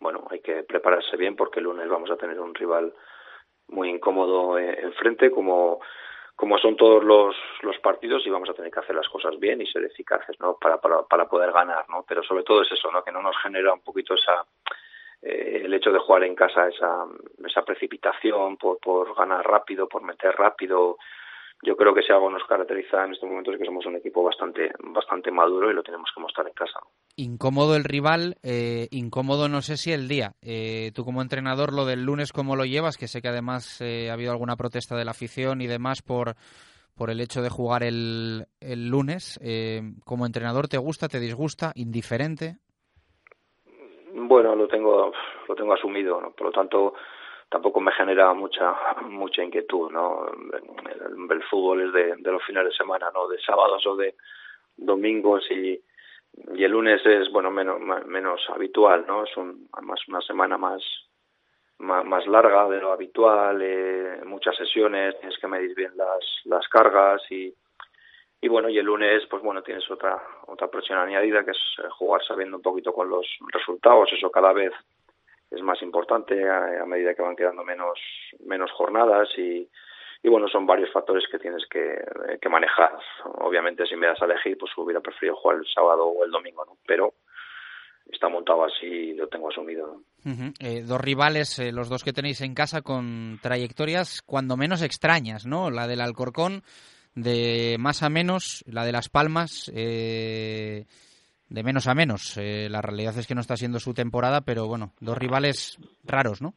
bueno, 0.00 0.26
hay 0.30 0.40
que 0.40 0.62
prepararse 0.62 1.16
bien 1.16 1.36
porque 1.36 1.60
el 1.60 1.64
lunes 1.64 1.88
vamos 1.88 2.10
a 2.10 2.16
tener 2.16 2.40
un 2.40 2.54
rival 2.54 2.92
muy 3.68 3.90
incómodo 3.90 4.58
eh, 4.58 4.78
enfrente, 4.82 5.30
como 5.30 5.80
como 6.40 6.56
son 6.56 6.74
todos 6.74 7.04
los, 7.04 7.36
los 7.60 7.78
partidos 7.80 8.26
y 8.26 8.30
vamos 8.30 8.48
a 8.48 8.54
tener 8.54 8.72
que 8.72 8.80
hacer 8.80 8.96
las 8.96 9.06
cosas 9.10 9.38
bien 9.38 9.60
y 9.60 9.66
ser 9.66 9.84
eficaces 9.84 10.40
¿no? 10.40 10.56
para, 10.56 10.80
para, 10.80 11.02
para 11.02 11.28
poder 11.28 11.52
ganar 11.52 11.84
¿no? 11.90 12.02
pero 12.08 12.22
sobre 12.22 12.44
todo 12.44 12.62
es 12.62 12.72
eso 12.72 12.90
¿no? 12.90 13.04
que 13.04 13.12
no 13.12 13.20
nos 13.20 13.36
genera 13.42 13.74
un 13.74 13.80
poquito 13.80 14.14
esa 14.14 14.46
eh, 15.20 15.60
el 15.66 15.74
hecho 15.74 15.92
de 15.92 15.98
jugar 15.98 16.24
en 16.24 16.34
casa 16.34 16.66
esa, 16.66 17.04
esa 17.46 17.62
precipitación 17.62 18.56
por, 18.56 18.78
por 18.78 19.14
ganar 19.14 19.46
rápido 19.46 19.86
por 19.86 20.02
meter 20.02 20.34
rápido 20.34 20.96
yo 21.62 21.76
creo 21.76 21.94
que 21.94 22.02
si 22.02 22.12
algo 22.12 22.30
nos 22.30 22.44
caracteriza 22.44 23.04
en 23.04 23.12
estos 23.12 23.28
momentos 23.28 23.54
es 23.54 23.60
que 23.60 23.66
somos 23.66 23.84
un 23.84 23.96
equipo 23.96 24.22
bastante 24.22 24.70
bastante 24.82 25.30
maduro 25.30 25.70
y 25.70 25.74
lo 25.74 25.82
tenemos 25.82 26.10
que 26.14 26.20
mostrar 26.20 26.46
en 26.46 26.54
casa. 26.54 26.80
Incómodo 27.16 27.76
el 27.76 27.84
rival, 27.84 28.36
eh, 28.42 28.88
incómodo 28.90 29.48
no 29.48 29.60
sé 29.60 29.76
si 29.76 29.92
el 29.92 30.08
día. 30.08 30.32
Eh, 30.40 30.90
tú 30.94 31.04
como 31.04 31.20
entrenador, 31.20 31.74
lo 31.74 31.84
del 31.84 32.04
lunes, 32.04 32.32
¿cómo 32.32 32.56
lo 32.56 32.64
llevas? 32.64 32.96
Que 32.96 33.08
sé 33.08 33.20
que 33.20 33.28
además 33.28 33.80
eh, 33.82 34.08
ha 34.10 34.14
habido 34.14 34.32
alguna 34.32 34.56
protesta 34.56 34.96
de 34.96 35.04
la 35.04 35.10
afición 35.10 35.60
y 35.60 35.66
demás 35.66 36.00
por, 36.00 36.34
por 36.96 37.10
el 37.10 37.20
hecho 37.20 37.42
de 37.42 37.50
jugar 37.50 37.82
el, 37.82 38.46
el 38.60 38.88
lunes. 38.88 39.38
como 40.06 40.24
entrenador, 40.24 40.66
¿te 40.68 40.78
gusta, 40.78 41.08
te 41.08 41.20
disgusta, 41.20 41.72
indiferente? 41.74 42.56
Bueno, 44.14 44.56
lo 44.56 44.66
tengo, 44.66 45.12
lo 45.46 45.54
tengo 45.54 45.74
asumido, 45.74 46.20
¿no? 46.20 46.30
por 46.30 46.46
lo 46.46 46.52
tanto 46.52 46.94
tampoco 47.50 47.80
me 47.80 47.92
genera 47.92 48.32
mucha 48.32 48.74
mucha 49.02 49.42
inquietud 49.42 49.90
no 49.90 50.26
el, 51.30 51.42
fútbol 51.44 51.82
es 51.82 51.92
de, 51.92 52.16
de, 52.16 52.32
los 52.32 52.42
fines 52.44 52.64
de 52.64 52.72
semana 52.72 53.10
no 53.12 53.28
de 53.28 53.38
sábados 53.40 53.84
o 53.86 53.96
de 53.96 54.14
domingos 54.76 55.44
y, 55.50 55.80
y 56.54 56.64
el 56.64 56.70
lunes 56.70 57.04
es 57.04 57.30
bueno 57.30 57.50
menos 57.50 57.80
menos 58.06 58.40
habitual 58.50 59.04
no 59.06 59.24
es 59.24 59.36
un, 59.36 59.68
más 59.82 60.00
una 60.08 60.20
semana 60.20 60.56
más, 60.56 60.82
más, 61.78 62.26
larga 62.26 62.68
de 62.68 62.80
lo 62.80 62.92
habitual 62.92 63.60
eh, 63.60 64.20
muchas 64.24 64.56
sesiones 64.56 65.18
tienes 65.18 65.38
que 65.38 65.48
medir 65.48 65.74
bien 65.74 65.92
las 65.96 66.24
las 66.44 66.66
cargas 66.68 67.20
y 67.30 67.52
y 68.42 68.48
bueno, 68.48 68.70
y 68.70 68.78
el 68.78 68.86
lunes, 68.86 69.26
pues 69.28 69.42
bueno, 69.42 69.62
tienes 69.62 69.88
otra 69.90 70.18
otra 70.46 70.68
presión 70.68 70.98
añadida 70.98 71.44
que 71.44 71.50
es 71.50 71.58
jugar 71.98 72.22
sabiendo 72.24 72.56
un 72.56 72.62
poquito 72.62 72.92
con 72.92 73.10
los 73.10 73.26
resultados. 73.52 74.10
Eso 74.12 74.30
cada 74.30 74.52
vez 74.54 74.72
es 75.50 75.62
más 75.62 75.82
importante 75.82 76.48
a, 76.48 76.84
medida 76.86 77.14
que 77.14 77.22
van 77.22 77.36
quedando 77.36 77.64
menos 77.64 77.98
menos 78.46 78.70
jornadas 78.72 79.28
y, 79.36 79.68
y 80.22 80.28
bueno, 80.28 80.48
son 80.48 80.66
varios 80.66 80.92
factores 80.92 81.24
que 81.30 81.38
tienes 81.38 81.64
que, 81.70 81.96
que 82.40 82.48
manejar. 82.48 82.98
Obviamente, 83.38 83.86
si 83.86 83.96
me 83.96 84.06
das 84.06 84.20
a 84.22 84.26
elegir, 84.26 84.56
pues 84.58 84.70
hubiera 84.76 85.00
preferido 85.00 85.36
jugar 85.36 85.58
el 85.58 85.66
sábado 85.66 86.06
o 86.06 86.24
el 86.24 86.30
domingo, 86.30 86.64
¿no? 86.64 86.76
Pero 86.86 87.14
está 88.12 88.28
montado 88.28 88.64
así 88.64 88.86
y 88.86 89.14
lo 89.14 89.28
tengo 89.28 89.48
asumido. 89.48 90.02
eh, 90.60 90.82
dos 90.82 91.00
rivales, 91.00 91.58
eh, 91.58 91.72
los 91.72 91.88
dos 91.88 92.04
que 92.04 92.12
tenéis 92.12 92.40
en 92.40 92.54
casa, 92.54 92.82
con 92.82 93.38
trayectorias 93.42 94.22
cuando 94.22 94.56
menos 94.56 94.82
extrañas, 94.82 95.46
¿no? 95.46 95.70
La 95.70 95.86
del 95.86 96.00
Alcorcón, 96.00 96.62
de 97.14 97.76
más 97.78 98.02
a 98.02 98.08
menos, 98.08 98.64
la 98.66 98.84
de 98.84 98.92
Las 98.92 99.08
Palmas, 99.08 99.70
eh, 99.74 100.86
de 101.50 101.62
menos 101.62 101.88
a 101.88 101.94
menos. 101.94 102.36
Eh, 102.38 102.68
la 102.70 102.80
realidad 102.80 103.18
es 103.18 103.26
que 103.26 103.34
no 103.34 103.40
está 103.40 103.56
siendo 103.56 103.78
su 103.78 103.92
temporada, 103.92 104.40
pero 104.40 104.66
bueno, 104.66 104.92
dos 105.00 105.18
rivales 105.18 105.76
raros, 106.04 106.40
¿no? 106.40 106.54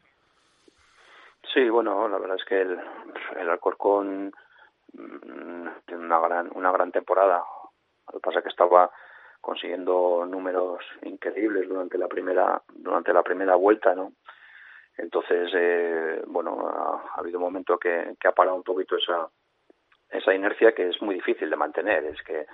Sí, 1.53 1.67
bueno, 1.69 2.07
la 2.07 2.17
verdad 2.17 2.38
es 2.39 2.45
que 2.45 2.62
el, 2.62 2.79
el 3.39 3.50
Alcorcón 3.50 4.31
mmm, 4.93 5.67
tiene 5.85 6.05
una 6.05 6.19
gran, 6.19 6.50
una 6.55 6.71
gran 6.71 6.91
temporada. 6.91 7.43
Lo 8.07 8.19
que 8.19 8.23
pasa 8.23 8.39
es 8.39 8.43
que 8.43 8.50
estaba 8.50 8.89
consiguiendo 9.41 10.25
números 10.25 10.79
increíbles 11.01 11.67
durante 11.67 11.97
la 11.97 12.07
primera 12.07 12.62
durante 12.73 13.12
la 13.12 13.23
primera 13.23 13.55
vuelta 13.55 13.93
no 13.93 14.13
entonces 14.97 15.51
eh, 15.53 16.21
bueno 16.27 16.65
ha, 16.65 17.12
ha, 17.13 17.19
habido 17.19 17.39
un 17.39 17.43
momento 17.43 17.77
que, 17.77 18.15
que 18.17 18.29
ha 18.29 18.31
parado 18.31 18.55
un 18.55 18.63
poquito 18.63 18.95
esa 18.95 19.27
esa 20.09 20.33
inercia 20.33 20.71
que 20.71 20.88
es 20.88 21.01
muy 21.01 21.15
difícil 21.15 21.50
de 21.50 21.57
mantener 21.57 22.05
es 22.05 22.23
que 22.23 22.45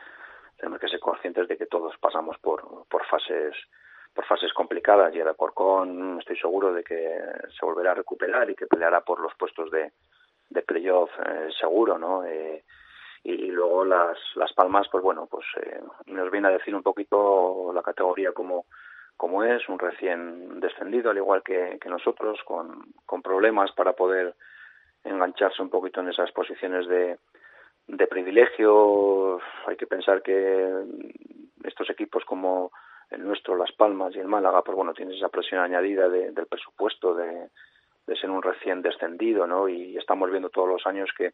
tenemos 0.59 0.79
que 0.79 0.89
ser 0.89 0.99
conscientes 0.99 1.47
de 1.47 1.57
que 1.57 1.65
todos 1.65 1.97
pasamos 1.97 2.37
por 2.39 2.87
por 2.87 3.05
fases 3.05 3.55
por 4.13 4.25
fases 4.25 4.53
complicadas 4.53 5.13
y 5.15 5.19
el 5.19 5.27
Alcorcón 5.27 6.19
estoy 6.19 6.37
seguro 6.37 6.73
de 6.73 6.83
que 6.83 7.21
se 7.57 7.65
volverá 7.65 7.91
a 7.91 7.95
recuperar 7.95 8.49
y 8.49 8.55
que 8.55 8.67
peleará 8.67 9.01
por 9.01 9.19
los 9.19 9.33
puestos 9.35 9.71
de 9.71 9.91
de 10.49 10.61
playoff 10.63 11.11
eh, 11.25 11.49
seguro 11.59 11.97
no 11.97 12.25
eh, 12.25 12.63
y, 13.23 13.31
y, 13.31 13.51
luego 13.51 13.83
las, 13.83 14.17
las 14.35 14.53
palmas, 14.53 14.87
pues 14.89 15.03
bueno, 15.03 15.27
pues 15.29 15.45
eh, 15.61 15.81
nos 16.05 16.31
viene 16.31 16.47
a 16.47 16.51
decir 16.51 16.73
un 16.73 16.83
poquito 16.83 17.71
la 17.73 17.81
categoría 17.81 18.31
como, 18.31 18.65
como 19.17 19.43
es, 19.43 19.67
un 19.67 19.77
recién 19.77 20.59
descendido, 20.59 21.11
al 21.11 21.17
igual 21.17 21.43
que, 21.43 21.77
que 21.81 21.89
nosotros, 21.89 22.39
con, 22.45 22.93
con 23.05 23.21
problemas 23.21 23.71
para 23.73 23.93
poder 23.93 24.35
engancharse 25.03 25.61
un 25.61 25.69
poquito 25.69 25.99
en 25.99 26.09
esas 26.09 26.31
posiciones 26.31 26.87
de, 26.87 27.17
de 27.89 28.07
privilegio. 28.07 29.39
Hay 29.67 29.75
que 29.75 29.87
pensar 29.87 30.21
que 30.21 30.83
estos 31.63 31.89
equipos 31.89 32.23
como 32.25 32.71
el 33.09 33.25
nuestro, 33.25 33.55
Las 33.55 33.71
Palmas 33.71 34.15
y 34.15 34.19
el 34.19 34.27
Málaga, 34.27 34.61
pues 34.61 34.75
bueno, 34.75 34.93
tienen 34.93 35.15
esa 35.15 35.29
presión 35.29 35.61
añadida 35.61 36.07
de, 36.07 36.31
del 36.31 36.45
presupuesto, 36.45 37.15
de, 37.15 37.49
ser 38.15 38.29
un 38.31 38.41
recién 38.41 38.81
descendido, 38.81 39.45
¿no? 39.45 39.69
Y 39.69 39.95
estamos 39.97 40.31
viendo 40.31 40.49
todos 40.49 40.67
los 40.67 40.85
años 40.87 41.09
que 41.17 41.33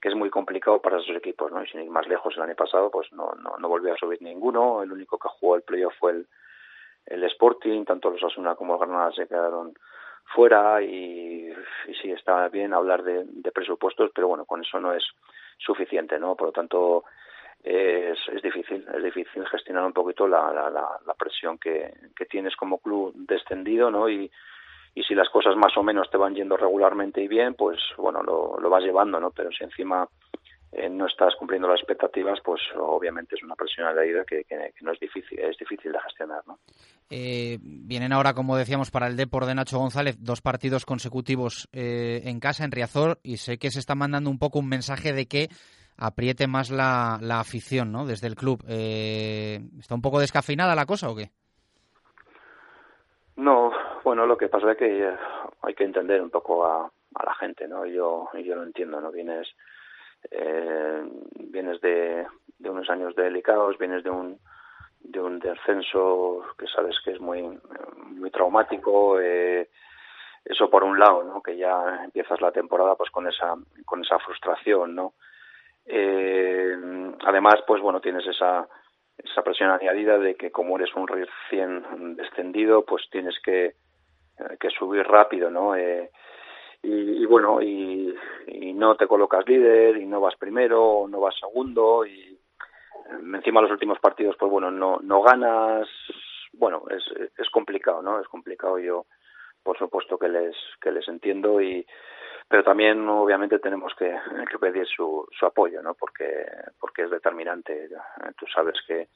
que 0.00 0.10
es 0.10 0.14
muy 0.14 0.28
complicado 0.28 0.82
para 0.82 0.98
esos 0.98 1.16
equipos, 1.16 1.50
¿no? 1.50 1.62
Y 1.62 1.66
sin 1.68 1.80
ir 1.80 1.88
más 1.88 2.06
lejos, 2.06 2.36
el 2.36 2.42
año 2.42 2.54
pasado, 2.54 2.90
pues 2.90 3.10
no, 3.12 3.32
no, 3.42 3.56
no 3.58 3.68
volvió 3.70 3.94
a 3.94 3.96
subir 3.96 4.20
ninguno. 4.20 4.82
El 4.82 4.92
único 4.92 5.16
que 5.16 5.28
jugó 5.28 5.56
el 5.56 5.62
playoff 5.62 5.94
fue 5.98 6.10
el, 6.12 6.26
el 7.06 7.24
Sporting, 7.24 7.86
tanto 7.86 8.10
los 8.10 8.22
Asuna 8.22 8.54
como 8.54 8.74
el 8.74 8.80
Granada 8.80 9.12
se 9.12 9.26
quedaron 9.26 9.72
fuera 10.34 10.82
y, 10.82 11.52
sí 12.02 12.10
está 12.10 12.48
bien 12.48 12.72
hablar 12.72 13.02
de, 13.02 13.26
presupuestos, 13.52 14.10
pero 14.14 14.28
bueno, 14.28 14.44
con 14.44 14.62
eso 14.62 14.80
no 14.80 14.92
es 14.92 15.04
suficiente, 15.58 16.18
¿no? 16.18 16.34
Por 16.34 16.48
lo 16.48 16.52
tanto, 16.52 17.04
es, 17.62 18.18
es 18.32 18.42
difícil, 18.42 18.86
es 18.94 19.02
difícil 19.02 19.46
gestionar 19.46 19.84
un 19.84 19.92
poquito 19.92 20.28
la, 20.28 20.52
la, 20.52 20.70
la, 20.70 21.14
presión 21.14 21.58
que, 21.58 21.92
que 22.16 22.26
tienes 22.26 22.54
como 22.56 22.78
club 22.78 23.12
descendido, 23.14 23.90
¿no? 23.90 24.08
Y, 24.08 24.30
y 24.94 25.02
si 25.02 25.14
las 25.14 25.28
cosas 25.30 25.56
más 25.56 25.76
o 25.76 25.82
menos 25.82 26.10
te 26.10 26.18
van 26.18 26.34
yendo 26.34 26.56
regularmente 26.56 27.20
y 27.22 27.28
bien, 27.28 27.54
pues 27.54 27.78
bueno, 27.96 28.22
lo, 28.22 28.58
lo 28.60 28.70
vas 28.70 28.84
llevando, 28.84 29.18
¿no? 29.18 29.30
Pero 29.30 29.50
si 29.50 29.64
encima 29.64 30.06
eh, 30.74 30.88
no 30.88 31.06
estás 31.06 31.34
cumpliendo 31.36 31.68
las 31.68 31.80
expectativas, 31.80 32.40
pues 32.44 32.60
obviamente 32.76 33.34
es 33.36 33.42
una 33.42 33.54
presión 33.54 33.86
añadida 33.86 34.24
que, 34.24 34.44
que, 34.44 34.72
que 34.76 34.84
no 34.84 34.92
es 34.92 35.00
difícil, 35.00 35.38
es 35.38 35.56
difícil 35.56 35.92
de 35.92 36.00
gestionar, 36.00 36.42
¿no? 36.46 36.58
Eh, 37.10 37.58
vienen 37.60 38.12
ahora, 38.12 38.34
como 38.34 38.56
decíamos, 38.56 38.90
para 38.90 39.06
el 39.06 39.16
Depor 39.16 39.46
de 39.46 39.54
Nacho 39.54 39.78
González, 39.78 40.16
dos 40.20 40.40
partidos 40.40 40.84
consecutivos 40.84 41.68
eh, 41.72 42.22
en 42.24 42.40
casa, 42.40 42.64
en 42.64 42.72
Riazor, 42.72 43.18
y 43.22 43.36
sé 43.36 43.58
que 43.58 43.70
se 43.70 43.78
está 43.78 43.94
mandando 43.94 44.30
un 44.30 44.38
poco 44.38 44.58
un 44.58 44.68
mensaje 44.68 45.12
de 45.12 45.26
que 45.26 45.48
apriete 45.96 46.46
más 46.46 46.70
la, 46.70 47.18
la 47.20 47.40
afición, 47.40 47.92
¿no? 47.92 48.04
Desde 48.06 48.26
el 48.26 48.34
club. 48.34 48.64
Eh, 48.68 49.60
¿Está 49.78 49.94
un 49.94 50.02
poco 50.02 50.20
descafeinada 50.20 50.74
la 50.74 50.86
cosa 50.86 51.08
o 51.08 51.14
qué? 51.14 51.30
No, 53.36 53.72
bueno, 54.02 54.26
lo 54.26 54.36
que 54.36 54.48
pasa 54.48 54.72
es 54.72 54.78
que 54.78 55.10
hay 55.62 55.74
que 55.74 55.84
entender 55.84 56.20
un 56.22 56.30
poco 56.30 56.66
a, 56.66 56.90
a 57.14 57.24
la 57.24 57.34
gente, 57.34 57.66
¿no? 57.68 57.84
Yo, 57.86 58.28
yo 58.44 58.54
lo 58.56 58.62
entiendo, 58.62 59.00
¿no? 59.00 59.10
Vienes, 59.10 59.48
eh, 60.30 61.02
vienes 61.34 61.80
de, 61.80 62.26
de 62.58 62.70
unos 62.70 62.88
años 62.90 63.14
delicados, 63.14 63.78
vienes 63.78 64.02
de 64.04 64.10
un, 64.10 64.38
de 65.00 65.20
un 65.20 65.38
descenso 65.38 66.42
que 66.58 66.66
sabes 66.66 66.96
que 67.04 67.12
es 67.12 67.20
muy, 67.20 67.58
traumático, 68.32 69.20
eh, 69.20 69.68
eso 70.44 70.68
por 70.68 70.82
un 70.82 70.98
lado, 70.98 71.22
¿no? 71.22 71.42
Que 71.42 71.56
ya 71.56 72.02
empiezas 72.04 72.40
la 72.40 72.50
temporada 72.50 72.96
pues 72.96 73.10
con 73.10 73.28
esa, 73.28 73.54
con 73.84 74.02
esa 74.02 74.18
frustración, 74.18 74.94
¿no? 74.94 75.14
Eh, 75.86 76.74
además, 77.24 77.56
pues 77.66 77.80
bueno, 77.80 78.00
tienes 78.00 78.26
esa, 78.26 78.66
esa 79.18 79.42
presión 79.42 79.70
añadida 79.70 80.18
de 80.18 80.34
que 80.34 80.50
como 80.50 80.76
eres 80.76 80.94
un 80.94 81.06
recién 81.06 82.16
descendido, 82.16 82.84
pues 82.84 83.04
tienes 83.10 83.38
que, 83.40 83.74
que 84.58 84.70
subir 84.70 85.06
rápido, 85.06 85.50
¿no? 85.50 85.76
Eh, 85.76 86.10
y, 86.84 87.22
y, 87.22 87.26
bueno, 87.26 87.60
y, 87.60 88.14
y, 88.46 88.72
no 88.72 88.96
te 88.96 89.06
colocas 89.06 89.46
líder, 89.48 89.96
y 89.96 90.06
no 90.06 90.20
vas 90.20 90.36
primero, 90.36 90.82
o 90.82 91.08
no 91.08 91.20
vas 91.20 91.34
segundo, 91.38 92.06
y 92.06 92.38
encima 93.34 93.62
los 93.62 93.70
últimos 93.70 93.98
partidos, 93.98 94.36
pues 94.38 94.50
bueno, 94.50 94.70
no, 94.70 94.98
no 95.02 95.22
ganas, 95.22 95.88
bueno, 96.52 96.84
es, 96.90 97.02
es 97.36 97.50
complicado, 97.50 98.02
¿no? 98.02 98.20
Es 98.20 98.28
complicado, 98.28 98.78
yo 98.78 99.06
por 99.62 99.78
supuesto 99.78 100.18
que 100.18 100.28
les, 100.28 100.54
que 100.80 100.92
les 100.92 101.08
entiendo 101.08 101.60
y, 101.60 101.86
pero 102.48 102.62
también 102.62 103.08
obviamente 103.08 103.58
tenemos 103.58 103.94
que, 103.94 104.14
que 104.50 104.58
pedir 104.58 104.86
su, 104.86 105.26
su 105.36 105.46
apoyo, 105.46 105.82
¿no? 105.82 105.94
Porque, 105.94 106.46
porque 106.78 107.02
es 107.02 107.10
determinante. 107.10 107.88
Tú 108.38 108.46
sabes 108.54 108.74
que, 108.86 109.08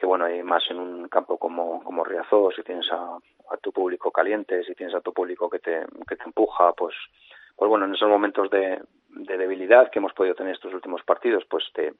que 0.00 0.06
bueno, 0.06 0.24
hay 0.24 0.42
más 0.42 0.64
en 0.70 0.78
un 0.78 1.08
campo 1.08 1.36
como, 1.36 1.84
como 1.84 2.02
Riazor, 2.02 2.54
si 2.54 2.62
tienes 2.62 2.90
a, 2.90 3.18
a 3.50 3.56
tu 3.58 3.70
público 3.70 4.10
caliente, 4.10 4.64
si 4.64 4.74
tienes 4.74 4.94
a 4.94 5.02
tu 5.02 5.12
público 5.12 5.50
que 5.50 5.58
te, 5.58 5.84
que 6.08 6.16
te 6.16 6.24
empuja, 6.24 6.72
pues, 6.72 6.94
pues 7.54 7.68
bueno, 7.68 7.84
en 7.84 7.94
esos 7.94 8.08
momentos 8.08 8.48
de, 8.50 8.80
de 9.10 9.36
debilidad 9.36 9.90
que 9.90 9.98
hemos 9.98 10.14
podido 10.14 10.34
tener 10.34 10.54
estos 10.54 10.72
últimos 10.72 11.02
partidos, 11.04 11.44
pues 11.44 11.64
te, 11.74 11.92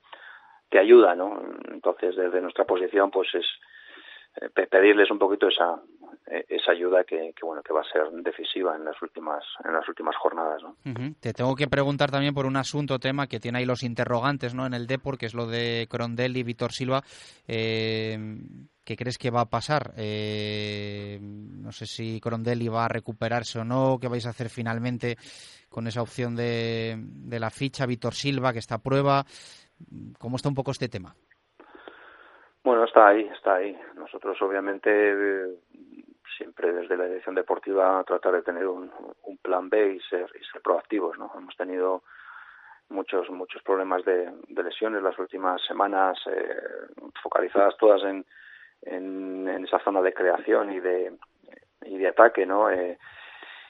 te 0.70 0.78
ayuda, 0.78 1.14
¿no? 1.14 1.42
Entonces, 1.70 2.16
desde 2.16 2.40
nuestra 2.40 2.64
posición, 2.64 3.10
pues 3.10 3.34
es 3.34 3.46
pedirles 4.70 5.10
un 5.10 5.18
poquito 5.18 5.48
esa, 5.48 5.80
esa 6.48 6.72
ayuda 6.72 7.04
que, 7.04 7.32
que, 7.34 7.44
bueno 7.44 7.62
que 7.62 7.72
va 7.72 7.80
a 7.80 7.92
ser 7.92 8.10
decisiva 8.22 8.76
en 8.76 8.84
las 8.84 9.00
últimas 9.02 9.42
en 9.64 9.72
las 9.72 9.88
últimas 9.88 10.16
jornadas 10.16 10.62
te 11.20 11.32
tengo 11.32 11.56
que 11.56 11.68
preguntar 11.68 12.10
también 12.10 12.34
por 12.34 12.46
un 12.46 12.56
asunto 12.56 12.98
tema 12.98 13.26
que 13.26 13.40
tiene 13.40 13.58
ahí 13.58 13.64
los 13.64 13.82
interrogantes 13.82 14.54
no 14.54 14.66
en 14.66 14.74
el 14.74 14.86
Depor 14.86 15.18
que 15.18 15.26
es 15.26 15.34
lo 15.34 15.46
de 15.46 15.86
Crondelli 15.90 16.40
y 16.40 16.44
Víctor 16.44 16.72
Silva. 16.72 17.02
Eh, 17.46 18.18
¿qué 18.84 18.96
crees 18.96 19.18
que 19.18 19.30
va 19.30 19.42
a 19.42 19.50
pasar? 19.50 19.92
Eh, 19.96 21.18
no 21.20 21.72
sé 21.72 21.86
si 21.86 22.20
Crondelli 22.20 22.68
va 22.68 22.84
a 22.86 22.88
recuperarse 22.88 23.58
o 23.58 23.64
no 23.64 23.98
qué 24.00 24.08
vais 24.08 24.26
a 24.26 24.30
hacer 24.30 24.48
finalmente 24.48 25.16
con 25.68 25.86
esa 25.86 26.02
opción 26.02 26.34
de, 26.36 26.96
de 26.98 27.40
la 27.40 27.50
ficha 27.50 27.86
Víctor 27.86 28.14
Silva 28.14 28.52
que 28.52 28.58
está 28.58 28.76
a 28.76 28.82
prueba. 28.82 29.24
¿cómo 30.18 30.36
está 30.36 30.48
un 30.48 30.54
poco 30.54 30.70
este 30.70 30.88
tema? 30.88 31.14
Bueno, 32.62 32.84
está 32.84 33.08
ahí, 33.08 33.28
está 33.34 33.54
ahí. 33.56 33.78
Nosotros 33.94 34.40
obviamente 34.42 35.56
siempre 36.36 36.72
desde 36.72 36.96
la 36.96 37.06
dirección 37.06 37.34
deportiva 37.34 38.02
tratar 38.04 38.34
de 38.34 38.42
tener 38.42 38.66
un, 38.66 38.90
plan 39.42 39.68
B 39.68 39.94
y 39.94 40.00
ser, 40.00 40.30
y 40.38 40.44
ser 40.44 40.60
proactivos, 40.62 41.18
¿no? 41.18 41.30
Hemos 41.34 41.56
tenido 41.56 42.02
muchos 42.90 43.30
muchos 43.30 43.62
problemas 43.62 44.04
de, 44.04 44.30
lesiones 44.48 45.02
las 45.02 45.18
últimas 45.18 45.62
semanas 45.66 46.18
eh, 46.26 46.56
focalizadas 47.22 47.76
todas 47.78 48.02
en, 48.04 48.24
en, 48.82 49.48
en 49.48 49.64
esa 49.64 49.78
zona 49.80 50.02
de 50.02 50.12
creación 50.12 50.72
y 50.72 50.80
de 50.80 51.12
y 51.86 51.96
de 51.96 52.08
ataque, 52.08 52.44
¿no? 52.46 52.70
Eh, 52.70 52.98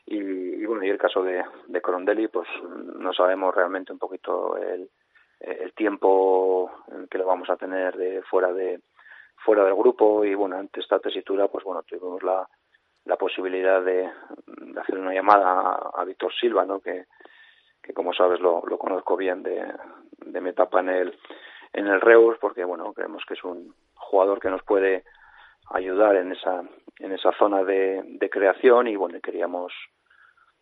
y, 0.07 0.17
y 0.17 0.67
bueno, 0.67 0.85
y 0.85 0.91
el 0.91 0.99
caso 0.99 1.23
de, 1.23 1.45
de 1.69 2.29
pues 2.33 2.49
no 2.97 3.13
sabemos 3.13 3.55
realmente 3.55 3.93
un 3.93 3.99
poquito 3.99 4.57
el, 4.57 4.91
el 5.41 5.73
tiempo 5.75 6.71
que 7.11 7.19
lo 7.19 7.27
vamos 7.27 7.49
a 7.51 7.57
tener 7.57 7.97
de 7.97 8.23
fuera 8.23 8.53
de 8.53 8.81
fuera 9.45 9.65
del 9.65 9.75
grupo. 9.75 10.25
Y 10.25 10.35
bueno 10.35 10.57
ante 10.57 10.81
esta 10.81 10.99
tesitura 10.99 11.49
pues 11.49 11.65
bueno 11.65 11.83
tuvimos 11.83 12.23
la 12.23 12.49
la 13.07 13.17
posibilidad 13.17 13.83
de, 13.83 14.11
hacer 14.79 14.99
una 14.99 15.15
llamada 15.15 15.51
a, 15.51 15.91
a 16.01 16.05
Víctor 16.05 16.33
Silva 16.35 16.65
no 16.65 16.81
que 16.81 17.07
que 17.83 17.95
como 17.95 18.13
sabes 18.13 18.41
lo, 18.41 18.63
lo 18.67 18.79
conozco 18.79 19.17
bien 19.17 19.43
de, 19.43 19.67
de 20.19 20.41
mi 20.41 20.51
etapa 20.51 20.81
en 20.81 20.91
el 20.91 21.19
en 21.73 21.87
el 21.87 22.01
Reus 22.01 22.37
porque 22.41 22.65
bueno 22.65 22.93
creemos 22.93 23.25
que 23.27 23.35
es 23.35 23.45
un 23.45 23.75
jugador 23.95 24.41
que 24.41 24.51
nos 24.51 24.63
puede 24.63 25.05
ayudar 25.71 26.17
en 26.17 26.33
esa 26.33 26.63
en 26.99 27.13
esa 27.13 27.33
zona 27.33 27.65
de, 27.65 28.03
de 28.05 28.31
creación. 28.31 28.89
Y 28.89 28.97
bueno 28.97 29.19
queríamos 29.23 29.73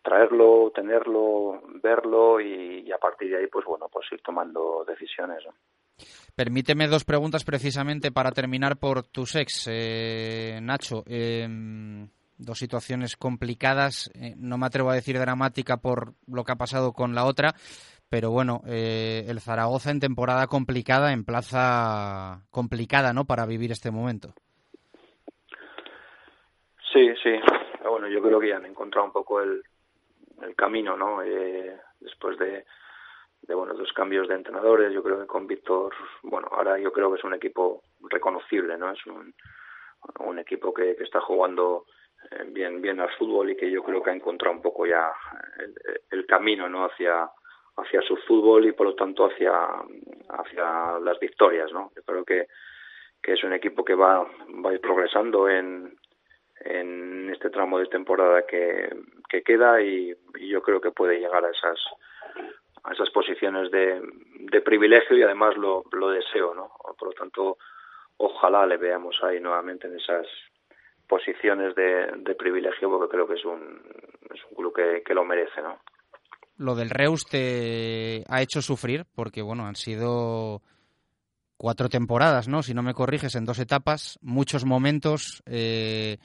traerlo 0.01 0.71
tenerlo 0.73 1.61
verlo 1.81 2.39
y, 2.39 2.91
a 2.91 2.97
partir 2.97 3.31
de 3.31 3.37
ahí 3.37 3.47
pues 3.47 3.65
bueno 3.65 3.87
pues 3.91 4.07
ir 4.11 4.21
tomando 4.21 4.83
decisiones 4.87 5.43
Permíteme 6.35 6.87
dos 6.87 7.03
preguntas 7.03 7.43
precisamente 7.43 8.11
para 8.11 8.31
terminar 8.31 8.77
por 8.77 9.03
tus 9.03 9.35
ex, 9.35 9.67
eh, 9.69 10.57
Nacho. 10.61 11.03
Eh, 11.05 11.45
dos 12.39 12.57
situaciones 12.57 13.17
complicadas, 13.17 14.09
eh, 14.15 14.33
no 14.37 14.57
me 14.57 14.65
atrevo 14.65 14.89
a 14.89 14.95
decir 14.95 15.19
dramática 15.19 15.77
por 15.77 16.13
lo 16.27 16.43
que 16.43 16.53
ha 16.53 16.55
pasado 16.55 16.93
con 16.93 17.13
la 17.13 17.25
otra, 17.25 17.53
pero 18.09 18.31
bueno, 18.31 18.61
eh, 18.65 19.25
el 19.27 19.41
Zaragoza 19.41 19.91
en 19.91 19.99
temporada 19.99 20.47
complicada, 20.47 21.11
en 21.11 21.25
plaza 21.25 22.41
complicada, 22.49 23.13
¿no? 23.13 23.25
Para 23.25 23.45
vivir 23.45 23.71
este 23.71 23.91
momento. 23.91 24.33
Sí, 26.91 27.09
sí. 27.21 27.35
Bueno, 27.87 28.07
yo 28.07 28.21
creo 28.21 28.39
que 28.39 28.49
ya 28.49 28.57
han 28.57 28.65
encontrado 28.65 29.05
un 29.05 29.13
poco 29.13 29.41
el, 29.41 29.61
el 30.43 30.55
camino, 30.55 30.97
¿no? 30.97 31.21
Eh, 31.21 31.79
después 31.99 32.37
de, 32.37 32.65
de 33.41 33.55
bueno, 33.55 33.73
dos 33.73 33.91
cambios 33.93 34.27
de 34.27 34.35
entrenadores, 34.35 34.93
yo 34.93 35.03
creo 35.03 35.19
que 35.19 35.27
con 35.27 35.47
Víctor, 35.47 35.93
bueno, 36.23 36.47
ahora 36.51 36.77
yo 36.79 36.91
creo 36.91 37.11
que 37.11 37.17
es 37.17 37.23
un 37.23 37.33
equipo 37.33 37.83
reconocible, 38.09 38.77
¿no? 38.77 38.91
Es 38.91 39.05
un, 39.05 39.33
un 40.19 40.39
equipo 40.39 40.73
que, 40.73 40.95
que 40.95 41.03
está 41.03 41.21
jugando 41.21 41.85
eh, 42.31 42.43
bien 42.47 42.81
bien 42.81 42.99
al 42.99 43.09
fútbol 43.17 43.49
y 43.49 43.55
que 43.55 43.71
yo 43.71 43.81
creo 43.81 44.03
que 44.03 44.09
ha 44.09 44.13
encontrado 44.13 44.53
un 44.53 44.61
poco 44.61 44.85
ya 44.85 45.11
el, 46.11 46.25
camino 46.25 46.67
no 46.67 46.85
hacia 46.85 47.29
hacia 47.77 48.01
su 48.01 48.17
fútbol 48.17 48.65
y 48.65 48.73
por 48.73 48.87
lo 48.87 48.95
tanto 48.95 49.25
hacia 49.25 49.51
hacia 50.29 50.99
las 50.99 51.17
victorias 51.19 51.71
no 51.71 51.91
yo 51.95 52.03
creo 52.03 52.25
que 52.25 52.47
que 53.21 53.33
es 53.33 53.43
un 53.43 53.53
equipo 53.53 53.85
que 53.85 53.95
va 53.95 54.19
va 54.63 54.69
a 54.69 54.73
ir 54.73 54.81
progresando 54.81 55.47
en 55.47 55.97
en 56.61 57.29
este 57.31 57.49
tramo 57.49 57.79
de 57.79 57.87
temporada 57.87 58.45
que, 58.45 58.89
que 59.29 59.41
queda 59.41 59.81
y, 59.81 60.15
yo 60.39 60.61
creo 60.61 60.81
que 60.81 60.91
puede 60.91 61.19
llegar 61.19 61.43
a 61.45 61.51
esas 61.51 61.79
a 62.83 62.93
esas 62.93 63.09
posiciones 63.09 63.71
de, 63.71 64.01
de 64.51 64.61
privilegio 64.61 65.17
y 65.17 65.23
además 65.23 65.57
lo, 65.57 65.83
lo 65.91 66.09
deseo 66.09 66.53
no 66.53 66.71
por 66.97 67.09
lo 67.09 67.13
tanto 67.13 67.57
ojalá 68.17 68.65
le 68.65 68.77
veamos 68.77 69.17
ahí 69.23 69.39
nuevamente 69.39 69.87
en 69.87 69.97
esas 69.97 70.27
posiciones 71.07 71.75
de, 71.75 72.11
de 72.17 72.35
privilegio 72.35 72.89
porque 72.89 73.11
creo 73.11 73.27
que 73.27 73.33
es 73.33 73.45
un, 73.45 73.81
es 74.33 74.39
un 74.49 74.55
club 74.55 74.73
que, 74.75 75.01
que 75.03 75.13
lo 75.13 75.25
merece, 75.25 75.61
¿no? 75.61 75.79
Lo 76.57 76.75
del 76.75 76.89
Reus 76.89 77.25
te 77.25 78.23
ha 78.27 78.41
hecho 78.41 78.61
sufrir 78.61 79.05
porque, 79.15 79.41
bueno, 79.41 79.65
han 79.65 79.75
sido 79.75 80.61
cuatro 81.57 81.87
temporadas, 81.87 82.49
¿no? 82.49 82.61
Si 82.63 82.73
no 82.73 82.83
me 82.83 82.93
corriges, 82.93 83.35
en 83.35 83.45
dos 83.45 83.59
etapas, 83.59 84.19
muchos 84.21 84.65
momentos, 84.65 85.41
eh, 85.45 86.17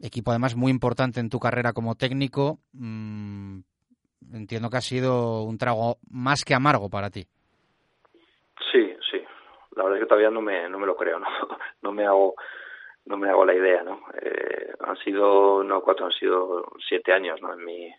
equipo 0.00 0.30
además 0.30 0.56
muy 0.56 0.70
importante 0.70 1.20
en 1.20 1.30
tu 1.30 1.38
carrera 1.38 1.72
como 1.72 1.94
técnico. 1.94 2.58
Mmm, 2.72 3.60
entiendo 4.32 4.70
que 4.70 4.76
ha 4.76 4.82
sido 4.82 5.42
un 5.42 5.58
trago 5.58 5.98
más 6.10 6.44
que 6.44 6.54
amargo 6.54 6.88
para 6.90 7.10
ti. 7.10 7.26
Sí, 8.72 8.96
sí. 9.10 9.22
La 9.76 9.84
verdad 9.84 9.98
es 9.98 10.04
que 10.04 10.08
todavía 10.08 10.30
no 10.30 10.40
me, 10.40 10.68
no 10.68 10.78
me 10.78 10.86
lo 10.86 10.96
creo, 10.96 11.18
¿no? 11.18 11.26
No 11.82 11.92
me 11.92 12.04
hago 12.04 12.34
no 13.06 13.16
me 13.16 13.30
hago 13.30 13.44
la 13.44 13.54
idea, 13.54 13.82
¿no? 13.82 14.00
Eh, 14.20 14.74
han 14.80 14.96
sido, 14.98 15.62
no 15.62 15.80
cuatro, 15.80 16.06
han 16.06 16.12
sido 16.12 16.64
siete 16.88 17.12
años, 17.12 17.40
¿no? 17.40 17.54
En 17.54 17.64
mi, 17.64 17.94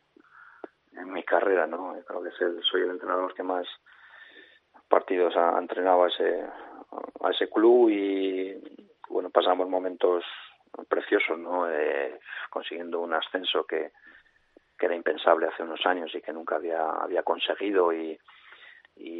en 0.93 1.11
mi 1.11 1.23
carrera, 1.23 1.65
¿no? 1.65 1.95
Creo 2.05 2.21
que 2.21 2.31
soy 2.31 2.81
el 2.81 2.91
entrenador 2.91 3.33
que 3.33 3.43
más 3.43 3.65
partidos 4.89 5.35
ha 5.37 5.57
entrenado 5.57 6.07
ese, 6.07 6.43
a 7.21 7.31
ese 7.31 7.49
club 7.49 7.89
y, 7.89 8.53
bueno, 9.09 9.29
pasamos 9.29 9.69
momentos 9.69 10.23
preciosos, 10.87 11.37
¿no? 11.37 11.69
Eh, 11.69 12.19
consiguiendo 12.49 12.99
un 12.99 13.13
ascenso 13.13 13.65
que, 13.65 13.91
era 14.79 14.95
impensable 14.95 15.47
hace 15.47 15.63
unos 15.63 15.83
años 15.87 16.13
y 16.13 16.21
que 16.21 16.31
nunca 16.31 16.55
había, 16.55 16.87
había 16.87 17.23
conseguido 17.23 17.91
y, 17.91 18.19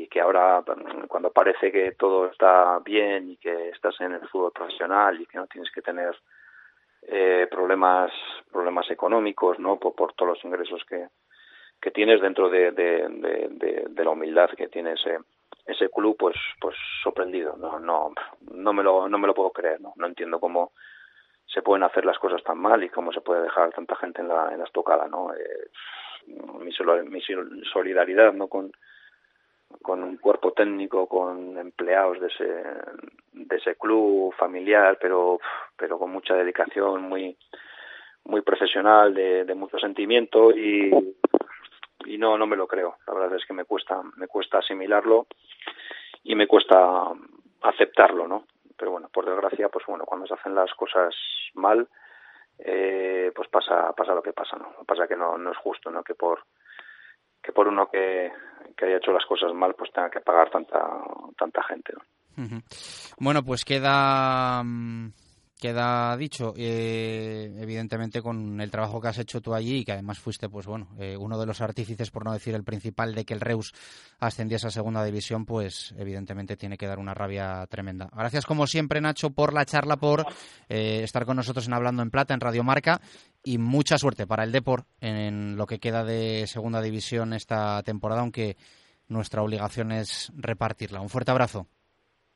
que 0.09 0.21
ahora 0.21 0.63
cuando 1.07 1.31
parece 1.31 1.71
que 1.71 1.91
todo 1.91 2.27
está 2.27 2.79
bien 2.79 3.31
y 3.31 3.37
que 3.37 3.69
estás 3.69 3.99
en 4.01 4.13
el 4.13 4.27
fútbol 4.29 4.51
profesional 4.51 5.19
y 5.19 5.25
que 5.25 5.37
no 5.37 5.45
tienes 5.45 5.71
que 5.71 5.81
tener 5.81 6.15
eh, 7.03 7.47
problemas 7.49 8.11
problemas 8.51 8.89
económicos 8.89 9.59
no 9.59 9.77
por, 9.77 10.13
todos 10.13 10.33
los 10.33 10.43
ingresos 10.45 10.83
que, 10.85 11.07
que 11.79 11.91
tienes 11.91 12.21
dentro 12.21 12.49
de, 12.49 12.71
de, 12.71 13.07
de, 13.07 13.85
de, 13.89 14.03
la 14.03 14.11
humildad 14.11 14.49
que 14.57 14.67
tiene 14.67 14.93
ese 14.93 15.19
ese 15.65 15.89
club 15.89 16.17
pues 16.17 16.35
pues 16.59 16.75
sorprendido 17.03 17.55
no 17.57 17.79
no 17.79 18.13
no 18.51 18.73
me 18.73 18.83
lo 18.83 19.07
no 19.07 19.17
me 19.17 19.27
lo 19.27 19.33
puedo 19.33 19.51
creer 19.51 19.79
no 19.79 19.93
no 19.95 20.07
entiendo 20.07 20.39
cómo 20.39 20.71
se 21.47 21.61
pueden 21.61 21.83
hacer 21.83 22.05
las 22.05 22.19
cosas 22.19 22.43
tan 22.43 22.57
mal 22.57 22.83
y 22.83 22.89
cómo 22.89 23.11
se 23.11 23.21
puede 23.21 23.41
dejar 23.43 23.71
tanta 23.71 23.95
gente 23.95 24.21
en 24.21 24.27
la 24.27 24.49
en 24.51 24.59
la 24.59 24.65
estocada 24.65 25.07
no 25.07 25.33
eh, 25.33 25.69
mi, 26.59 26.71
mi 27.09 27.21
solidaridad 27.63 28.33
no 28.33 28.47
con 28.47 28.71
con 29.81 30.03
un 30.03 30.17
cuerpo 30.17 30.53
técnico, 30.53 31.07
con 31.07 31.57
empleados 31.57 32.19
de 32.19 32.27
ese, 32.27 32.63
de 33.33 33.55
ese 33.55 33.75
club 33.75 34.33
familiar, 34.35 34.97
pero, 34.99 35.39
pero 35.75 35.97
con 35.99 36.11
mucha 36.11 36.35
dedicación, 36.35 37.03
muy, 37.03 37.37
muy 38.25 38.41
profesional, 38.41 39.13
de, 39.13 39.45
de 39.45 39.55
mucho 39.55 39.77
sentimiento 39.77 40.51
y, 40.51 40.91
y 42.05 42.17
no, 42.17 42.37
no 42.37 42.47
me 42.47 42.55
lo 42.55 42.67
creo. 42.67 42.97
La 43.07 43.13
verdad 43.13 43.37
es 43.37 43.45
que 43.45 43.53
me 43.53 43.65
cuesta, 43.65 44.01
me 44.15 44.27
cuesta 44.27 44.59
asimilarlo 44.59 45.27
y 46.23 46.35
me 46.35 46.47
cuesta 46.47 47.11
aceptarlo, 47.61 48.27
¿no? 48.27 48.45
Pero 48.77 48.91
bueno, 48.91 49.09
por 49.11 49.25
desgracia, 49.25 49.69
pues 49.69 49.85
bueno, 49.87 50.05
cuando 50.05 50.27
se 50.27 50.35
hacen 50.35 50.55
las 50.55 50.73
cosas 50.73 51.15
mal, 51.53 51.87
eh, 52.59 53.31
pues 53.35 53.47
pasa, 53.49 53.91
pasa 53.93 54.13
lo 54.13 54.21
que 54.21 54.33
pasa, 54.33 54.57
¿no? 54.57 54.83
Pasa 54.85 55.07
que 55.07 55.15
no, 55.15 55.37
no 55.37 55.51
es 55.51 55.57
justo, 55.57 55.89
¿no? 55.89 56.03
Que 56.03 56.15
por, 56.15 56.43
que 57.41 57.51
por 57.53 57.67
uno 57.67 57.89
que, 57.89 58.31
que 58.75 58.85
haya 58.85 58.97
hecho 58.97 59.11
las 59.11 59.25
cosas 59.25 59.53
mal 59.53 59.73
pues 59.73 59.91
tenga 59.93 60.09
que 60.09 60.19
pagar 60.19 60.49
tanta 60.49 60.79
tanta 61.37 61.63
gente 61.63 61.93
¿no? 61.93 62.61
Bueno 63.19 63.41
pues 63.43 63.63
queda 63.63 64.61
mm, 64.63 65.11
queda 65.59 66.15
dicho 66.17 66.53
eh, 66.55 67.51
evidentemente 67.59 68.21
con 68.21 68.61
el 68.61 68.69
trabajo 68.69 69.01
que 69.01 69.07
has 69.07 69.17
hecho 69.17 69.41
tú 69.41 69.53
allí 69.53 69.79
y 69.79 69.85
que 69.85 69.93
además 69.93 70.19
fuiste 70.19 70.49
pues 70.49 70.67
bueno 70.67 70.89
eh, 70.99 71.17
uno 71.17 71.39
de 71.39 71.45
los 71.45 71.61
artífices 71.61 72.11
por 72.11 72.23
no 72.23 72.33
decir 72.33 72.53
el 72.53 72.63
principal 72.63 73.15
de 73.15 73.25
que 73.25 73.33
el 73.33 73.41
Reus 73.41 73.73
ascendiese 74.19 74.67
a 74.67 74.71
segunda 74.71 75.03
división 75.03 75.45
pues 75.45 75.95
evidentemente 75.97 76.57
tiene 76.57 76.77
que 76.77 76.87
dar 76.87 76.99
una 76.99 77.13
rabia 77.13 77.65
tremenda. 77.67 78.09
Gracias 78.15 78.45
como 78.45 78.67
siempre 78.67 79.01
Nacho 79.01 79.31
por 79.31 79.53
la 79.53 79.65
charla 79.65 79.97
por 79.97 80.25
eh, 80.69 81.01
estar 81.03 81.25
con 81.25 81.37
nosotros 81.37 81.67
en 81.67 81.73
hablando 81.73 82.03
en 82.03 82.11
plata 82.11 82.33
en 82.33 82.39
Radio 82.39 82.63
Marca 82.63 83.01
y 83.43 83.57
mucha 83.57 83.97
suerte 83.97 84.27
para 84.27 84.43
el 84.43 84.51
Deport 84.51 84.87
en 85.01 85.57
lo 85.57 85.65
que 85.65 85.79
queda 85.79 86.03
de 86.03 86.45
segunda 86.47 86.81
división 86.81 87.33
esta 87.33 87.81
temporada 87.83 88.21
aunque 88.21 88.57
nuestra 89.07 89.41
obligación 89.41 89.91
es 89.91 90.31
repartirla. 90.35 91.01
Un 91.01 91.09
fuerte 91.09 91.31
abrazo 91.31 91.67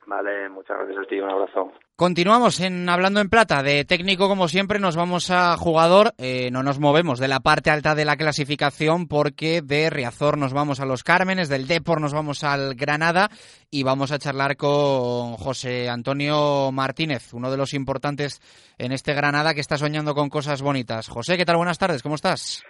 Vale, 0.06 0.48
muchas 0.48 0.76
gracias 0.78 0.98
a 0.98 1.08
ti, 1.08 1.20
un 1.20 1.30
abrazo. 1.30 1.72
Continuamos 1.94 2.58
en 2.60 2.88
Hablando 2.88 3.20
en 3.20 3.28
Plata. 3.28 3.62
De 3.62 3.84
técnico, 3.84 4.26
como 4.26 4.48
siempre, 4.48 4.80
nos 4.80 4.96
vamos 4.96 5.30
a 5.30 5.56
jugador. 5.56 6.12
Eh, 6.18 6.50
no 6.50 6.64
nos 6.64 6.80
movemos 6.80 7.20
de 7.20 7.28
la 7.28 7.38
parte 7.38 7.70
alta 7.70 7.94
de 7.94 8.04
la 8.04 8.16
clasificación 8.16 9.06
porque 9.06 9.62
de 9.62 9.90
Riazor 9.90 10.38
nos 10.38 10.52
vamos 10.52 10.80
a 10.80 10.86
los 10.86 11.04
Cármenes, 11.04 11.48
del 11.48 11.68
Depor 11.68 12.00
nos 12.00 12.12
vamos 12.12 12.42
al 12.42 12.74
Granada 12.74 13.30
y 13.70 13.84
vamos 13.84 14.10
a 14.10 14.18
charlar 14.18 14.56
con 14.56 15.34
José 15.36 15.88
Antonio 15.88 16.72
Martínez, 16.72 17.32
uno 17.32 17.50
de 17.50 17.56
los 17.56 17.72
importantes 17.72 18.40
en 18.78 18.90
este 18.90 19.14
Granada 19.14 19.54
que 19.54 19.60
está 19.60 19.76
soñando 19.76 20.14
con 20.14 20.28
cosas 20.30 20.62
bonitas. 20.62 21.08
José, 21.08 21.36
¿qué 21.36 21.44
tal? 21.44 21.58
Buenas 21.58 21.78
tardes, 21.78 22.02
¿cómo 22.02 22.16
estás? 22.16 22.64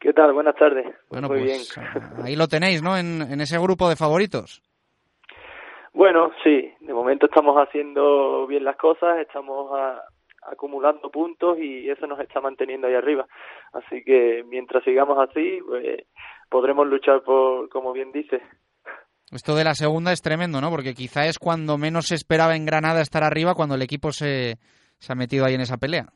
¿Qué 0.00 0.12
tal? 0.12 0.32
Buenas 0.32 0.56
tardes. 0.56 0.86
Bueno, 1.08 1.28
Muy 1.28 1.38
pues 1.38 1.74
bien. 1.76 2.24
ahí 2.24 2.34
lo 2.34 2.48
tenéis, 2.48 2.82
¿no? 2.82 2.96
En, 2.98 3.22
en 3.22 3.40
ese 3.40 3.56
grupo 3.58 3.88
de 3.88 3.94
favoritos. 3.94 4.62
Bueno, 5.92 6.30
sí, 6.42 6.72
de 6.80 6.94
momento 6.94 7.26
estamos 7.26 7.56
haciendo 7.56 8.46
bien 8.46 8.64
las 8.64 8.76
cosas, 8.76 9.18
estamos 9.18 9.70
a, 9.72 10.02
acumulando 10.42 11.10
puntos 11.10 11.58
y 11.58 11.88
eso 11.88 12.06
nos 12.06 12.18
está 12.20 12.40
manteniendo 12.40 12.86
ahí 12.86 12.94
arriba. 12.94 13.26
Así 13.72 14.02
que 14.04 14.42
mientras 14.48 14.82
sigamos 14.84 15.18
así, 15.18 15.60
pues 15.66 16.06
podremos 16.48 16.86
luchar 16.86 17.22
por, 17.22 17.68
como 17.68 17.92
bien 17.92 18.10
dice. 18.12 18.40
Esto 19.30 19.54
de 19.54 19.64
la 19.64 19.74
segunda 19.74 20.12
es 20.12 20.20
tremendo, 20.20 20.60
¿no? 20.60 20.70
Porque 20.70 20.94
quizá 20.94 21.26
es 21.26 21.38
cuando 21.38 21.78
menos 21.78 22.06
se 22.06 22.14
esperaba 22.14 22.56
en 22.56 22.66
Granada 22.66 23.00
estar 23.00 23.24
arriba, 23.24 23.54
cuando 23.54 23.74
el 23.76 23.82
equipo 23.82 24.12
se, 24.12 24.58
se 24.98 25.12
ha 25.12 25.16
metido 25.16 25.44
ahí 25.44 25.54
en 25.54 25.62
esa 25.62 25.78
pelea. 25.78 26.06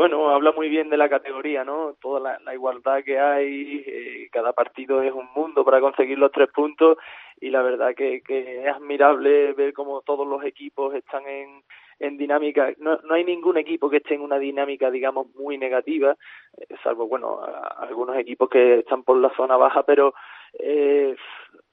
Bueno, 0.00 0.30
habla 0.30 0.52
muy 0.52 0.70
bien 0.70 0.88
de 0.88 0.96
la 0.96 1.10
categoría, 1.10 1.62
¿no? 1.62 1.94
Toda 2.00 2.38
la, 2.42 2.54
igualdad 2.54 3.04
que 3.04 3.20
hay, 3.20 3.84
eh, 3.86 4.28
cada 4.32 4.54
partido 4.54 5.02
es 5.02 5.12
un 5.12 5.28
mundo 5.36 5.62
para 5.62 5.78
conseguir 5.78 6.18
los 6.18 6.32
tres 6.32 6.48
puntos 6.48 6.96
y 7.38 7.50
la 7.50 7.60
verdad 7.60 7.94
que, 7.94 8.22
que 8.22 8.62
es 8.62 8.74
admirable 8.74 9.52
ver 9.52 9.74
cómo 9.74 10.00
todos 10.00 10.26
los 10.26 10.42
equipos 10.42 10.94
están 10.94 11.24
en, 11.26 12.16
dinámica, 12.16 12.72
no, 12.78 12.98
no 13.04 13.14
hay 13.14 13.24
ningún 13.24 13.58
equipo 13.58 13.90
que 13.90 13.98
esté 13.98 14.14
en 14.14 14.22
una 14.22 14.38
dinámica, 14.38 14.90
digamos, 14.90 15.26
muy 15.34 15.58
negativa, 15.58 16.16
eh, 16.56 16.76
salvo, 16.82 17.06
bueno, 17.06 17.38
algunos 17.76 18.16
equipos 18.16 18.48
que 18.48 18.78
están 18.78 19.02
por 19.02 19.18
la 19.18 19.28
zona 19.36 19.58
baja, 19.58 19.82
pero 19.82 20.14
eh, 20.58 21.14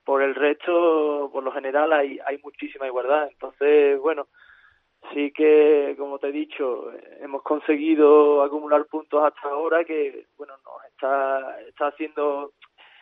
por 0.03 0.21
el 0.21 0.35
resto, 0.35 1.29
por 1.31 1.43
lo 1.43 1.53
general, 1.53 1.93
hay, 1.93 2.19
hay 2.25 2.39
muchísima 2.43 2.87
igualdad. 2.87 3.29
Entonces, 3.31 3.97
bueno, 4.01 4.27
sí 5.13 5.31
que, 5.31 5.95
como 5.97 6.19
te 6.19 6.29
he 6.29 6.31
dicho, 6.31 6.91
hemos 7.21 7.41
conseguido 7.43 8.43
acumular 8.43 8.85
puntos 8.85 9.23
hasta 9.23 9.49
ahora 9.49 9.83
que, 9.83 10.25
bueno, 10.37 10.53
nos 10.63 10.85
está, 10.91 11.61
está 11.61 11.87
haciendo, 11.87 12.53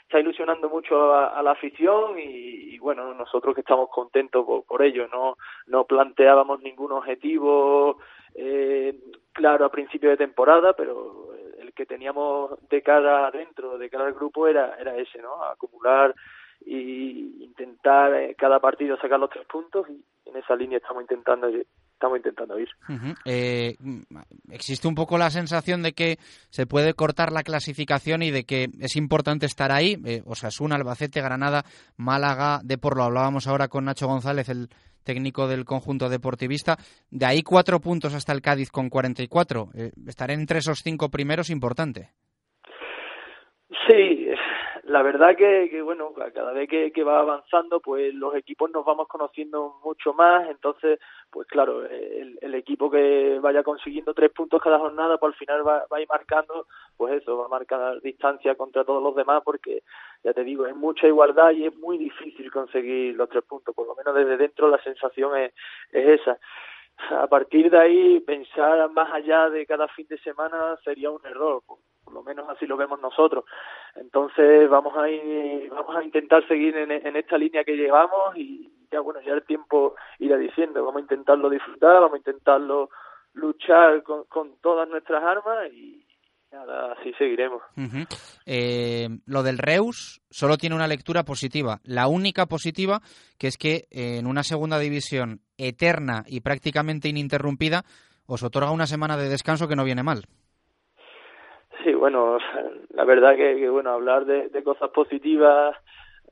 está 0.03 0.19
ilusionando 0.19 0.69
mucho 0.69 1.13
a, 1.13 1.41
la 1.41 1.51
afición 1.51 2.17
y, 2.17 2.77
bueno, 2.79 3.13
nosotros 3.13 3.55
que 3.55 3.61
estamos 3.61 3.89
contentos 3.89 4.45
por, 4.67 4.83
ello, 4.83 5.07
no, 5.07 5.37
no 5.67 5.85
planteábamos 5.85 6.61
ningún 6.61 6.91
objetivo 6.91 7.97
eh, 8.35 8.97
claro 9.31 9.65
a 9.65 9.71
principio 9.71 10.09
de 10.09 10.17
temporada, 10.17 10.73
pero 10.73 11.33
el 11.59 11.73
que 11.73 11.85
teníamos 11.85 12.51
de 12.69 12.81
cara 12.81 13.27
adentro, 13.27 13.77
de 13.77 13.89
cara 13.89 14.05
al 14.05 14.13
grupo 14.13 14.47
era, 14.47 14.75
era 14.79 14.95
ese, 14.97 15.21
¿no? 15.21 15.43
Acumular 15.43 16.13
y 16.65 17.43
intentar 17.43 18.13
eh, 18.13 18.35
cada 18.35 18.59
partido 18.59 18.97
sacar 18.97 19.19
los 19.19 19.29
tres 19.29 19.45
puntos 19.45 19.87
y 19.89 20.03
en 20.29 20.37
esa 20.37 20.55
línea 20.55 20.77
estamos 20.77 21.03
intentando 21.03 21.49
estamos 21.95 22.17
intentando 22.17 22.59
ir. 22.59 22.69
Eh, 23.25 23.75
existe 24.51 24.87
un 24.87 24.95
poco 24.95 25.17
la 25.17 25.29
sensación 25.29 25.81
de 25.81 25.93
que 25.93 26.17
se 26.49 26.67
puede 26.67 26.93
cortar 26.93 27.31
la 27.31 27.43
clasificación 27.43 28.21
y 28.21 28.31
de 28.31 28.43
que 28.43 28.69
es 28.79 28.95
importante 28.95 29.45
estar 29.45 29.71
ahí. 29.71 29.97
Eh, 30.05 30.21
Osasuna, 30.25 30.75
Albacete, 30.75 31.21
Granada, 31.21 31.63
Málaga, 31.97 32.59
de 32.63 32.77
por 32.77 32.97
lo 32.97 33.03
hablábamos 33.03 33.47
ahora 33.47 33.67
con 33.67 33.85
Nacho 33.85 34.07
González, 34.07 34.49
el 34.49 34.69
técnico 35.03 35.47
del 35.47 35.65
conjunto 35.65 36.09
deportivista. 36.09 36.77
De 37.09 37.25
ahí 37.25 37.41
cuatro 37.43 37.79
puntos 37.79 38.13
hasta 38.13 38.33
el 38.33 38.41
Cádiz 38.41 38.71
con 38.71 38.89
44. 38.89 39.69
Eh, 39.73 39.91
estar 40.07 40.31
entre 40.31 40.59
esos 40.59 40.79
cinco 40.83 41.09
primeros 41.09 41.49
importante. 41.49 42.11
Sí, 43.87 44.27
la 44.85 45.01
verdad 45.01 45.35
que, 45.35 45.67
que 45.71 45.81
bueno, 45.81 46.13
cada 46.13 46.53
vez 46.53 46.69
que, 46.69 47.03
va 47.03 47.19
avanzando, 47.19 47.79
pues 47.79 48.13
los 48.13 48.35
equipos 48.35 48.69
nos 48.69 48.85
vamos 48.85 49.07
conociendo 49.07 49.79
mucho 49.83 50.13
más, 50.13 50.47
entonces, 50.47 50.99
pues 51.31 51.47
claro, 51.47 51.83
el, 51.85 52.37
el 52.39 52.53
equipo 52.53 52.91
que 52.91 53.39
vaya 53.41 53.63
consiguiendo 53.63 54.13
tres 54.13 54.31
puntos 54.31 54.61
cada 54.61 54.77
jornada, 54.77 55.17
pues 55.17 55.33
al 55.33 55.39
final 55.39 55.67
va, 55.67 55.85
va 55.91 55.97
a 55.97 56.01
ir 56.01 56.07
marcando, 56.07 56.67
pues 56.97 57.19
eso, 57.19 57.35
va 57.35 57.45
a 57.45 57.49
marcar 57.49 57.99
distancia 58.01 58.53
contra 58.53 58.83
todos 58.83 59.01
los 59.01 59.15
demás, 59.15 59.41
porque 59.43 59.81
ya 60.23 60.33
te 60.33 60.43
digo, 60.43 60.67
es 60.67 60.75
mucha 60.75 61.07
igualdad 61.07 61.49
y 61.51 61.65
es 61.65 61.75
muy 61.77 61.97
difícil 61.97 62.51
conseguir 62.51 63.15
los 63.15 63.27
tres 63.29 63.43
puntos, 63.43 63.73
por 63.73 63.87
lo 63.87 63.95
menos 63.95 64.13
desde 64.13 64.37
dentro 64.37 64.69
la 64.69 64.81
sensación 64.83 65.35
es, 65.35 65.51
es 65.91 66.21
esa 66.21 66.37
a 67.11 67.27
partir 67.27 67.69
de 67.69 67.79
ahí 67.79 68.19
pensar 68.21 68.89
más 68.91 69.11
allá 69.13 69.49
de 69.49 69.65
cada 69.65 69.87
fin 69.89 70.07
de 70.07 70.17
semana 70.19 70.77
sería 70.83 71.11
un 71.11 71.25
error 71.25 71.61
por 72.05 72.13
lo 72.13 72.23
menos 72.23 72.47
así 72.47 72.65
lo 72.65 72.77
vemos 72.77 73.01
nosotros. 73.01 73.43
Entonces 73.95 74.69
vamos 74.69 74.95
a 74.95 75.09
ir, 75.09 75.69
vamos 75.69 75.95
a 75.95 76.03
intentar 76.03 76.47
seguir 76.47 76.77
en, 76.77 77.15
esta 77.15 77.37
línea 77.37 77.63
que 77.63 77.75
llevamos 77.75 78.37
y 78.37 78.71
ya 78.91 78.99
bueno, 78.99 79.19
ya 79.21 79.33
el 79.33 79.43
tiempo 79.43 79.95
irá 80.19 80.37
diciendo, 80.37 80.85
vamos 80.85 80.99
a 80.99 81.01
intentarlo 81.01 81.49
disfrutar, 81.49 81.95
vamos 81.95 82.13
a 82.13 82.17
intentarlo 82.17 82.89
luchar 83.33 84.03
con, 84.03 84.25
con 84.25 84.55
todas 84.61 84.87
nuestras 84.87 85.23
armas 85.23 85.73
y 85.73 86.05
nada, 86.51 86.93
así 86.93 87.11
seguiremos. 87.13 87.61
eh, 88.45 89.09
lo 89.25 89.43
del 89.43 89.57
Reus 89.57 90.21
solo 90.29 90.57
tiene 90.57 90.75
una 90.75 90.87
lectura 90.87 91.23
positiva, 91.23 91.79
la 91.83 92.07
única 92.07 92.45
positiva 92.45 93.01
que 93.37 93.47
es 93.47 93.57
que 93.57 93.87
en 93.89 94.27
una 94.27 94.43
segunda 94.43 94.79
división 94.79 95.41
eterna 95.57 96.23
y 96.27 96.41
prácticamente 96.41 97.09
ininterrumpida 97.09 97.83
os 98.27 98.43
otorga 98.43 98.71
una 98.71 98.87
semana 98.87 99.17
de 99.17 99.29
descanso 99.29 99.67
que 99.67 99.75
no 99.75 99.83
viene 99.83 100.03
mal. 100.03 100.23
Sí, 101.83 101.93
bueno, 101.93 102.37
la 102.89 103.03
verdad 103.05 103.35
que, 103.35 103.69
bueno, 103.69 103.91
hablar 103.91 104.25
de, 104.25 104.63
cosas 104.63 104.89
positivas, 104.89 105.75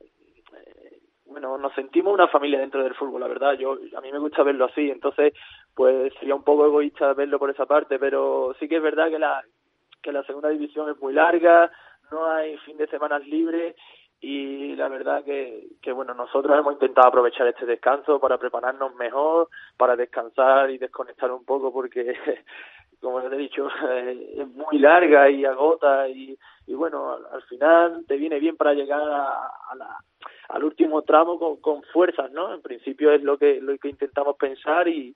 eh, 0.00 0.98
bueno, 1.26 1.56
nos 1.58 1.72
sentimos 1.74 2.12
una 2.12 2.26
familia 2.26 2.58
dentro 2.58 2.82
del 2.82 2.94
fútbol, 2.94 3.20
la 3.20 3.28
verdad, 3.28 3.52
yo 3.52 3.78
a 3.96 4.00
mí 4.00 4.10
me 4.10 4.18
gusta 4.18 4.42
verlo 4.42 4.64
así, 4.64 4.90
entonces 4.90 5.32
pues 5.74 6.12
sería 6.14 6.34
un 6.34 6.44
poco 6.44 6.66
egoísta 6.66 7.12
verlo 7.14 7.38
por 7.38 7.50
esa 7.50 7.66
parte, 7.66 7.98
pero 7.98 8.54
sí 8.58 8.68
que 8.68 8.76
es 8.76 8.82
verdad 8.82 9.08
que 9.10 9.18
la 9.18 9.42
que 10.02 10.12
la 10.12 10.22
segunda 10.24 10.50
división 10.50 10.90
es 10.90 11.00
muy 11.00 11.14
larga, 11.14 11.70
no 12.10 12.26
hay 12.30 12.56
fin 12.58 12.76
de 12.76 12.86
semana 12.88 13.18
libres 13.18 13.74
y 14.24 14.76
la 14.76 14.88
verdad 14.88 15.22
que, 15.22 15.68
que 15.82 15.92
bueno 15.92 16.14
nosotros 16.14 16.58
hemos 16.58 16.72
intentado 16.72 17.08
aprovechar 17.08 17.46
este 17.46 17.66
descanso 17.66 18.18
para 18.18 18.38
prepararnos 18.38 18.94
mejor 18.94 19.48
para 19.76 19.96
descansar 19.96 20.70
y 20.70 20.78
desconectar 20.78 21.30
un 21.30 21.44
poco 21.44 21.72
porque 21.72 22.16
como 23.04 23.20
les 23.20 23.32
he 23.32 23.36
dicho, 23.36 23.68
es 24.36 24.48
muy 24.48 24.78
larga 24.78 25.28
y 25.30 25.44
agota 25.44 26.08
y, 26.08 26.36
y 26.66 26.74
bueno, 26.74 27.18
al, 27.30 27.42
final 27.42 28.04
te 28.08 28.16
viene 28.16 28.40
bien 28.40 28.56
para 28.56 28.72
llegar 28.72 29.02
a, 29.02 29.74
la, 29.76 29.98
al 30.48 30.64
último 30.64 31.02
tramo 31.02 31.38
con, 31.38 31.60
con, 31.60 31.82
fuerzas, 31.92 32.32
¿no? 32.32 32.52
En 32.54 32.62
principio 32.62 33.12
es 33.12 33.22
lo 33.22 33.36
que, 33.36 33.60
lo 33.60 33.76
que 33.76 33.90
intentamos 33.90 34.36
pensar 34.36 34.88
y, 34.88 35.14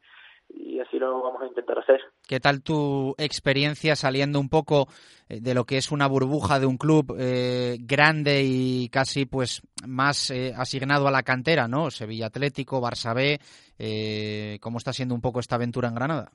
y 0.48 0.80
así 0.80 0.98
lo 0.98 1.22
vamos 1.22 1.42
a 1.42 1.46
intentar 1.46 1.78
hacer. 1.78 2.00
¿Qué 2.26 2.40
tal 2.40 2.62
tu 2.62 3.14
experiencia 3.18 3.96
saliendo 3.96 4.40
un 4.40 4.48
poco 4.48 4.86
eh, 5.28 5.40
de 5.40 5.54
lo 5.54 5.64
que 5.64 5.76
es 5.76 5.92
una 5.92 6.06
burbuja 6.06 6.58
de 6.58 6.66
un 6.66 6.76
club 6.76 7.16
eh, 7.18 7.76
grande 7.80 8.42
y 8.44 8.88
casi 8.88 9.26
pues 9.26 9.62
más 9.86 10.30
eh, 10.30 10.52
asignado 10.56 11.08
a 11.08 11.10
la 11.10 11.22
cantera, 11.22 11.68
¿no? 11.68 11.90
Sevilla 11.90 12.26
Atlético, 12.26 12.80
Barça 12.80 13.14
B, 13.14 13.38
eh, 13.78 14.58
¿cómo 14.60 14.78
está 14.78 14.92
siendo 14.92 15.14
un 15.14 15.20
poco 15.20 15.40
esta 15.40 15.56
aventura 15.56 15.88
en 15.88 15.94
Granada? 15.94 16.30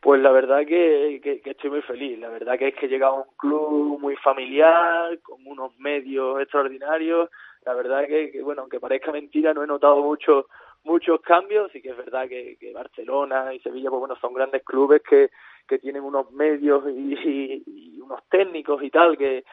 Pues 0.00 0.22
la 0.22 0.30
verdad 0.30 0.60
que, 0.66 1.20
que, 1.22 1.42
estoy 1.44 1.70
muy 1.70 1.82
feliz. 1.82 2.18
La 2.18 2.30
verdad 2.30 2.58
que 2.58 2.68
es 2.68 2.74
que 2.74 2.86
he 2.86 2.88
llegado 2.88 3.16
a 3.16 3.18
un 3.18 3.36
club 3.36 4.00
muy 4.00 4.16
familiar, 4.16 5.18
con 5.20 5.46
unos 5.46 5.78
medios 5.78 6.40
extraordinarios. 6.40 7.28
La 7.66 7.74
verdad 7.74 8.06
que, 8.06 8.30
que 8.30 8.42
bueno, 8.42 8.62
aunque 8.62 8.80
parezca 8.80 9.12
mentira, 9.12 9.52
no 9.52 9.62
he 9.62 9.66
notado 9.66 10.02
mucho, 10.02 10.46
muchos 10.84 11.20
cambios. 11.20 11.70
Sí 11.72 11.82
que 11.82 11.90
es 11.90 11.96
verdad 11.96 12.28
que, 12.28 12.56
que 12.58 12.72
Barcelona 12.72 13.52
y 13.54 13.60
Sevilla, 13.60 13.90
pues 13.90 14.00
bueno, 14.00 14.16
son 14.20 14.34
grandes 14.34 14.62
clubes 14.64 15.02
que, 15.02 15.30
que 15.68 15.78
tienen 15.78 16.02
unos 16.02 16.30
medios 16.32 16.84
y, 16.88 17.62
y 17.66 18.00
unos 18.00 18.20
técnicos 18.28 18.82
y 18.82 18.90
tal 18.90 19.16
que, 19.16 19.44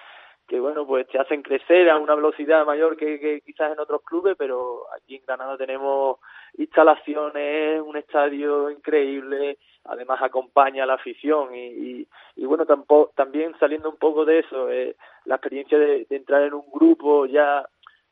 que 0.47 0.59
bueno, 0.61 0.87
pues 0.87 1.07
te 1.07 1.19
hacen 1.19 1.41
crecer 1.41 1.89
a 1.89 1.97
una 1.97 2.15
velocidad 2.15 2.65
mayor 2.65 2.95
que, 2.95 3.19
que, 3.19 3.41
quizás 3.41 3.73
en 3.73 3.79
otros 3.79 4.01
clubes, 4.03 4.35
pero 4.37 4.85
aquí 4.95 5.15
en 5.15 5.25
Granada 5.25 5.57
tenemos 5.57 6.19
instalaciones, 6.57 7.81
un 7.81 7.97
estadio 7.97 8.71
increíble, 8.71 9.57
además 9.83 10.21
acompaña 10.21 10.83
a 10.83 10.85
la 10.85 10.93
afición 10.93 11.53
y, 11.53 12.07
y, 12.37 12.45
bueno, 12.45 12.65
tampoco, 12.65 13.11
también 13.13 13.55
saliendo 13.59 13.89
un 13.89 13.97
poco 13.97 14.23
de 14.23 14.39
eso, 14.39 14.71
eh, 14.71 14.95
la 15.25 15.35
experiencia 15.35 15.77
de, 15.77 16.05
de, 16.05 16.15
entrar 16.15 16.43
en 16.43 16.53
un 16.53 16.71
grupo 16.71 17.25
ya 17.25 17.67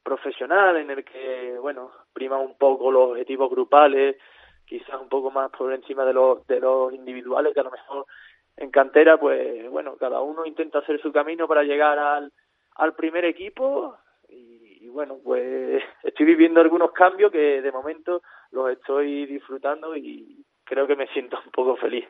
profesional 0.06 0.78
en 0.78 0.92
el 0.92 1.04
que, 1.04 1.58
bueno, 1.60 1.92
prima 2.14 2.38
un 2.38 2.56
poco 2.58 2.92
los 2.92 3.10
objetivos 3.10 3.50
grupales, 3.50 4.16
quizás 4.66 5.02
un 5.02 5.10
poco 5.10 5.32
más 5.32 5.50
por 5.50 5.74
encima 5.74 6.06
de 6.06 6.14
los, 6.14 6.46
de 6.48 6.60
los 6.60 6.94
individuales, 6.94 7.54
que 7.54 7.60
a 7.60 7.64
lo 7.64 7.72
mejor 7.72 8.06
en 8.56 8.70
cantera, 8.70 9.20
pues 9.20 9.70
bueno, 9.70 9.98
cada 9.98 10.22
uno 10.22 10.46
intenta 10.46 10.80
hacer 10.80 11.02
su 11.02 11.12
camino 11.12 11.48
para 11.48 11.64
llegar 11.64 11.98
al, 11.98 12.32
al 12.76 12.94
primer 12.94 13.26
equipo 13.26 13.98
y, 14.30 14.88
bueno, 14.90 15.18
pues 15.24 15.82
estoy 16.04 16.26
viviendo 16.26 16.62
algunos 16.62 16.92
cambios 16.92 17.32
que 17.32 17.62
de 17.62 17.72
momento 17.72 18.22
los 18.52 18.72
estoy 18.72 19.26
disfrutando 19.26 19.98
y 19.98 20.46
creo 20.64 20.86
que 20.86 20.96
me 20.96 21.08
siento 21.08 21.38
un 21.44 21.52
poco 21.52 21.76
feliz. 21.78 22.06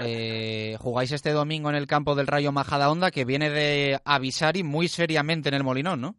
eh, 0.00 0.76
jugáis 0.80 1.12
este 1.12 1.30
domingo 1.30 1.70
en 1.70 1.76
el 1.76 1.86
campo 1.86 2.16
del 2.16 2.26
Rayo 2.26 2.50
Majadahonda 2.50 3.12
que 3.12 3.24
viene 3.24 3.48
de 3.50 3.98
avisar 4.04 4.56
y 4.56 4.64
muy 4.64 4.88
seriamente 4.88 5.48
en 5.48 5.54
el 5.54 5.64
Molinón, 5.64 6.00
¿no? 6.00 6.14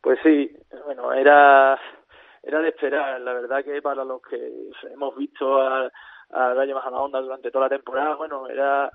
Pues 0.00 0.18
sí, 0.22 0.50
bueno, 0.84 1.12
era 1.12 1.78
era 2.42 2.60
de 2.60 2.68
esperar, 2.68 3.20
la 3.20 3.32
verdad 3.32 3.64
que 3.64 3.82
para 3.82 4.04
los 4.04 4.22
que 4.22 4.70
hemos 4.92 5.16
visto 5.16 5.60
a 5.60 5.90
a 6.30 6.54
Rayo 6.54 6.78
Onda 6.78 7.20
durante 7.20 7.50
toda 7.50 7.66
la 7.66 7.76
temporada, 7.76 8.16
bueno, 8.16 8.48
era 8.48 8.90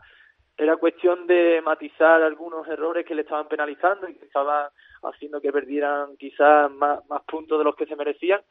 era 0.58 0.78
cuestión 0.78 1.28
de 1.28 1.62
matizar 1.64 2.22
algunos 2.22 2.68
errores 2.68 3.06
que 3.06 3.16
le 3.16 3.22
estaban 3.22 3.48
penalizando 3.48 4.08
y 4.08 4.16
que 4.16 4.26
estaban 4.26 4.70
haciendo 5.04 5.42
que 5.42 5.52
perdieran 5.52 6.18
quizás 6.18 6.70
más, 6.72 7.00
más 7.10 7.24
puntos 7.24 7.58
de 7.58 7.64
los 7.64 7.76
que 7.76 7.86
se 7.86 7.96
merecían, 7.96 8.42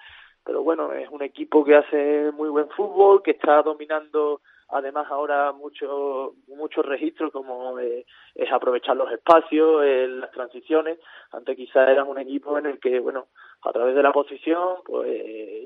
pero 0.45 0.63
bueno, 0.63 0.93
es 0.93 1.09
un 1.11 1.23
equipo 1.23 1.65
que 1.65 1.77
hace 1.77 2.33
muy 2.33 2.49
buen 2.49 2.69
fútbol, 2.71 3.23
que 3.23 3.33
está 3.33 3.63
dominando 3.63 4.41
además 4.73 5.07
ahora 5.11 5.53
muchos 5.53 6.33
muchos 6.49 6.85
registros 6.85 7.33
como 7.33 7.79
eh, 7.79 8.05
es 8.35 8.53
aprovechar 8.53 8.97
los 8.97 9.11
espacios, 9.13 9.83
eh, 9.85 10.07
las 10.09 10.31
transiciones, 10.31 10.99
antes 11.33 11.57
quizás 11.57 11.89
eran 11.89 12.09
un 12.09 12.19
equipo 12.19 12.59
en 12.59 12.67
el 12.67 12.79
que, 12.79 13.01
bueno, 13.01 13.27
a 13.63 13.73
través 13.73 13.95
de 13.95 14.03
la 14.03 14.13
posición, 14.13 14.77
pues 14.85 15.11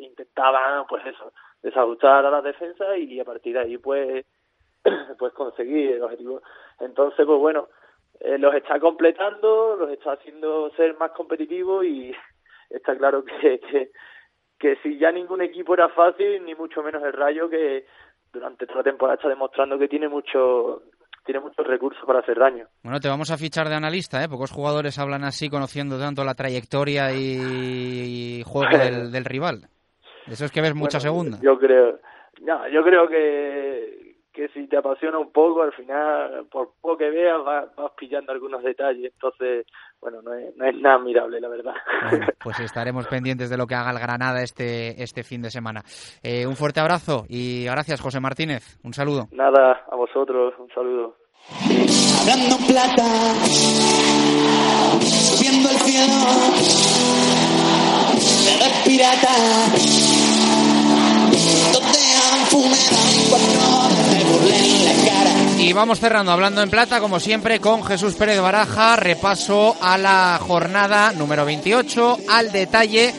intentaban, 0.00 0.86
pues 0.86 1.04
eso, 1.06 1.32
desajustar 1.62 2.26
a 2.26 2.30
la 2.30 2.42
defensa 2.42 2.96
y 2.96 3.18
a 3.18 3.24
partir 3.24 3.54
de 3.54 3.60
ahí 3.60 3.78
pues 3.78 4.24
pues 5.18 5.32
conseguir 5.32 5.92
el 5.92 6.02
objetivo. 6.02 6.42
Entonces 6.80 7.24
pues 7.26 7.38
bueno 7.38 7.68
eh, 8.20 8.38
los 8.38 8.54
está 8.54 8.78
completando 8.78 9.76
los 9.76 9.90
está 9.90 10.12
haciendo 10.12 10.70
ser 10.76 10.96
más 10.98 11.12
competitivos 11.12 11.84
y 11.84 12.14
está 12.70 12.96
claro 12.96 13.24
que, 13.24 13.60
que 13.60 13.90
que 14.58 14.76
si 14.76 14.98
ya 14.98 15.10
ningún 15.10 15.42
equipo 15.42 15.74
era 15.74 15.88
fácil 15.88 16.44
ni 16.44 16.54
mucho 16.54 16.82
menos 16.82 17.02
el 17.02 17.12
Rayo 17.12 17.48
que 17.50 17.86
durante 18.34 18.66
toda 18.66 18.78
la 18.78 18.84
temporada 18.84 19.16
está 19.16 19.28
demostrando 19.28 19.78
que 19.78 19.88
tiene 19.88 20.08
mucho 20.08 20.82
tiene 21.24 21.40
muchos 21.40 21.66
recursos 21.66 22.04
para 22.06 22.18
hacer 22.18 22.38
daño. 22.38 22.66
Bueno, 22.82 23.00
te 23.00 23.08
vamos 23.08 23.30
a 23.30 23.38
fichar 23.38 23.66
de 23.70 23.74
analista, 23.74 24.22
¿eh? 24.22 24.28
Pocos 24.28 24.52
jugadores 24.52 24.98
hablan 24.98 25.24
así, 25.24 25.48
conociendo 25.48 25.98
tanto 25.98 26.22
la 26.22 26.34
trayectoria 26.34 27.12
y 27.14 28.42
juego 28.44 28.68
del, 28.76 29.10
del 29.10 29.24
rival. 29.24 29.68
Eso 30.26 30.44
es 30.44 30.52
que 30.52 30.60
ves 30.60 30.74
mucha 30.74 31.00
segunda. 31.00 31.38
Yo 31.42 31.58
creo, 31.58 31.98
no, 32.42 32.68
yo 32.68 32.82
creo 32.82 33.08
que, 33.08 34.16
que 34.32 34.48
si 34.48 34.66
te 34.66 34.76
apasiona 34.76 35.18
un 35.18 35.30
poco, 35.32 35.62
al 35.62 35.72
final, 35.72 36.46
por 36.50 36.72
poco 36.80 36.96
que 36.98 37.10
veas, 37.10 37.42
vas, 37.44 37.74
vas 37.76 37.92
pillando 37.96 38.32
algunos 38.32 38.62
detalles. 38.62 39.12
Entonces, 39.12 39.66
bueno, 40.04 40.20
no 40.20 40.34
es, 40.34 40.54
no 40.54 40.66
es 40.66 40.76
nada 40.76 40.96
admirable, 40.96 41.40
la 41.40 41.48
verdad. 41.48 41.72
Bueno, 42.10 42.26
pues 42.44 42.60
estaremos 42.60 43.06
pendientes 43.06 43.48
de 43.48 43.56
lo 43.56 43.66
que 43.66 43.74
haga 43.74 43.90
el 43.90 43.98
Granada 43.98 44.42
este, 44.42 45.02
este 45.02 45.22
fin 45.22 45.40
de 45.40 45.50
semana. 45.50 45.82
Eh, 46.22 46.46
un 46.46 46.56
fuerte 46.56 46.80
abrazo 46.80 47.24
y 47.26 47.64
gracias, 47.64 48.02
José 48.02 48.20
Martínez. 48.20 48.78
Un 48.84 48.92
saludo. 48.92 49.28
Nada, 49.32 49.86
a 49.90 49.96
vosotros, 49.96 50.52
un 50.58 50.68
saludo. 50.74 51.16
Hablando 52.20 52.56
en 52.56 52.66
plata, 52.66 53.04
subiendo 55.00 55.70
el 55.70 55.76
cielo, 55.76 56.14
de 58.44 58.52
red 58.60 58.84
pirata, 58.84 59.34
donde 61.72 62.00
han 62.20 62.40
funerado 62.52 63.24
cuatro 63.30 63.62
me 64.12 64.24
burlen 64.24 64.64
en 64.64 64.84
la 64.84 64.94
cara. 65.08 65.33
Y 65.58 65.72
vamos 65.72 66.00
cerrando, 66.00 66.32
hablando 66.32 66.62
en 66.62 66.70
plata, 66.70 67.00
como 67.00 67.20
siempre, 67.20 67.60
con 67.60 67.84
Jesús 67.84 68.14
Pérez 68.14 68.40
Baraja. 68.40 68.96
Repaso 68.96 69.76
a 69.80 69.96
la 69.96 70.38
jornada 70.40 71.12
número 71.12 71.44
28, 71.44 72.18
al 72.28 72.52
detalle. 72.52 73.14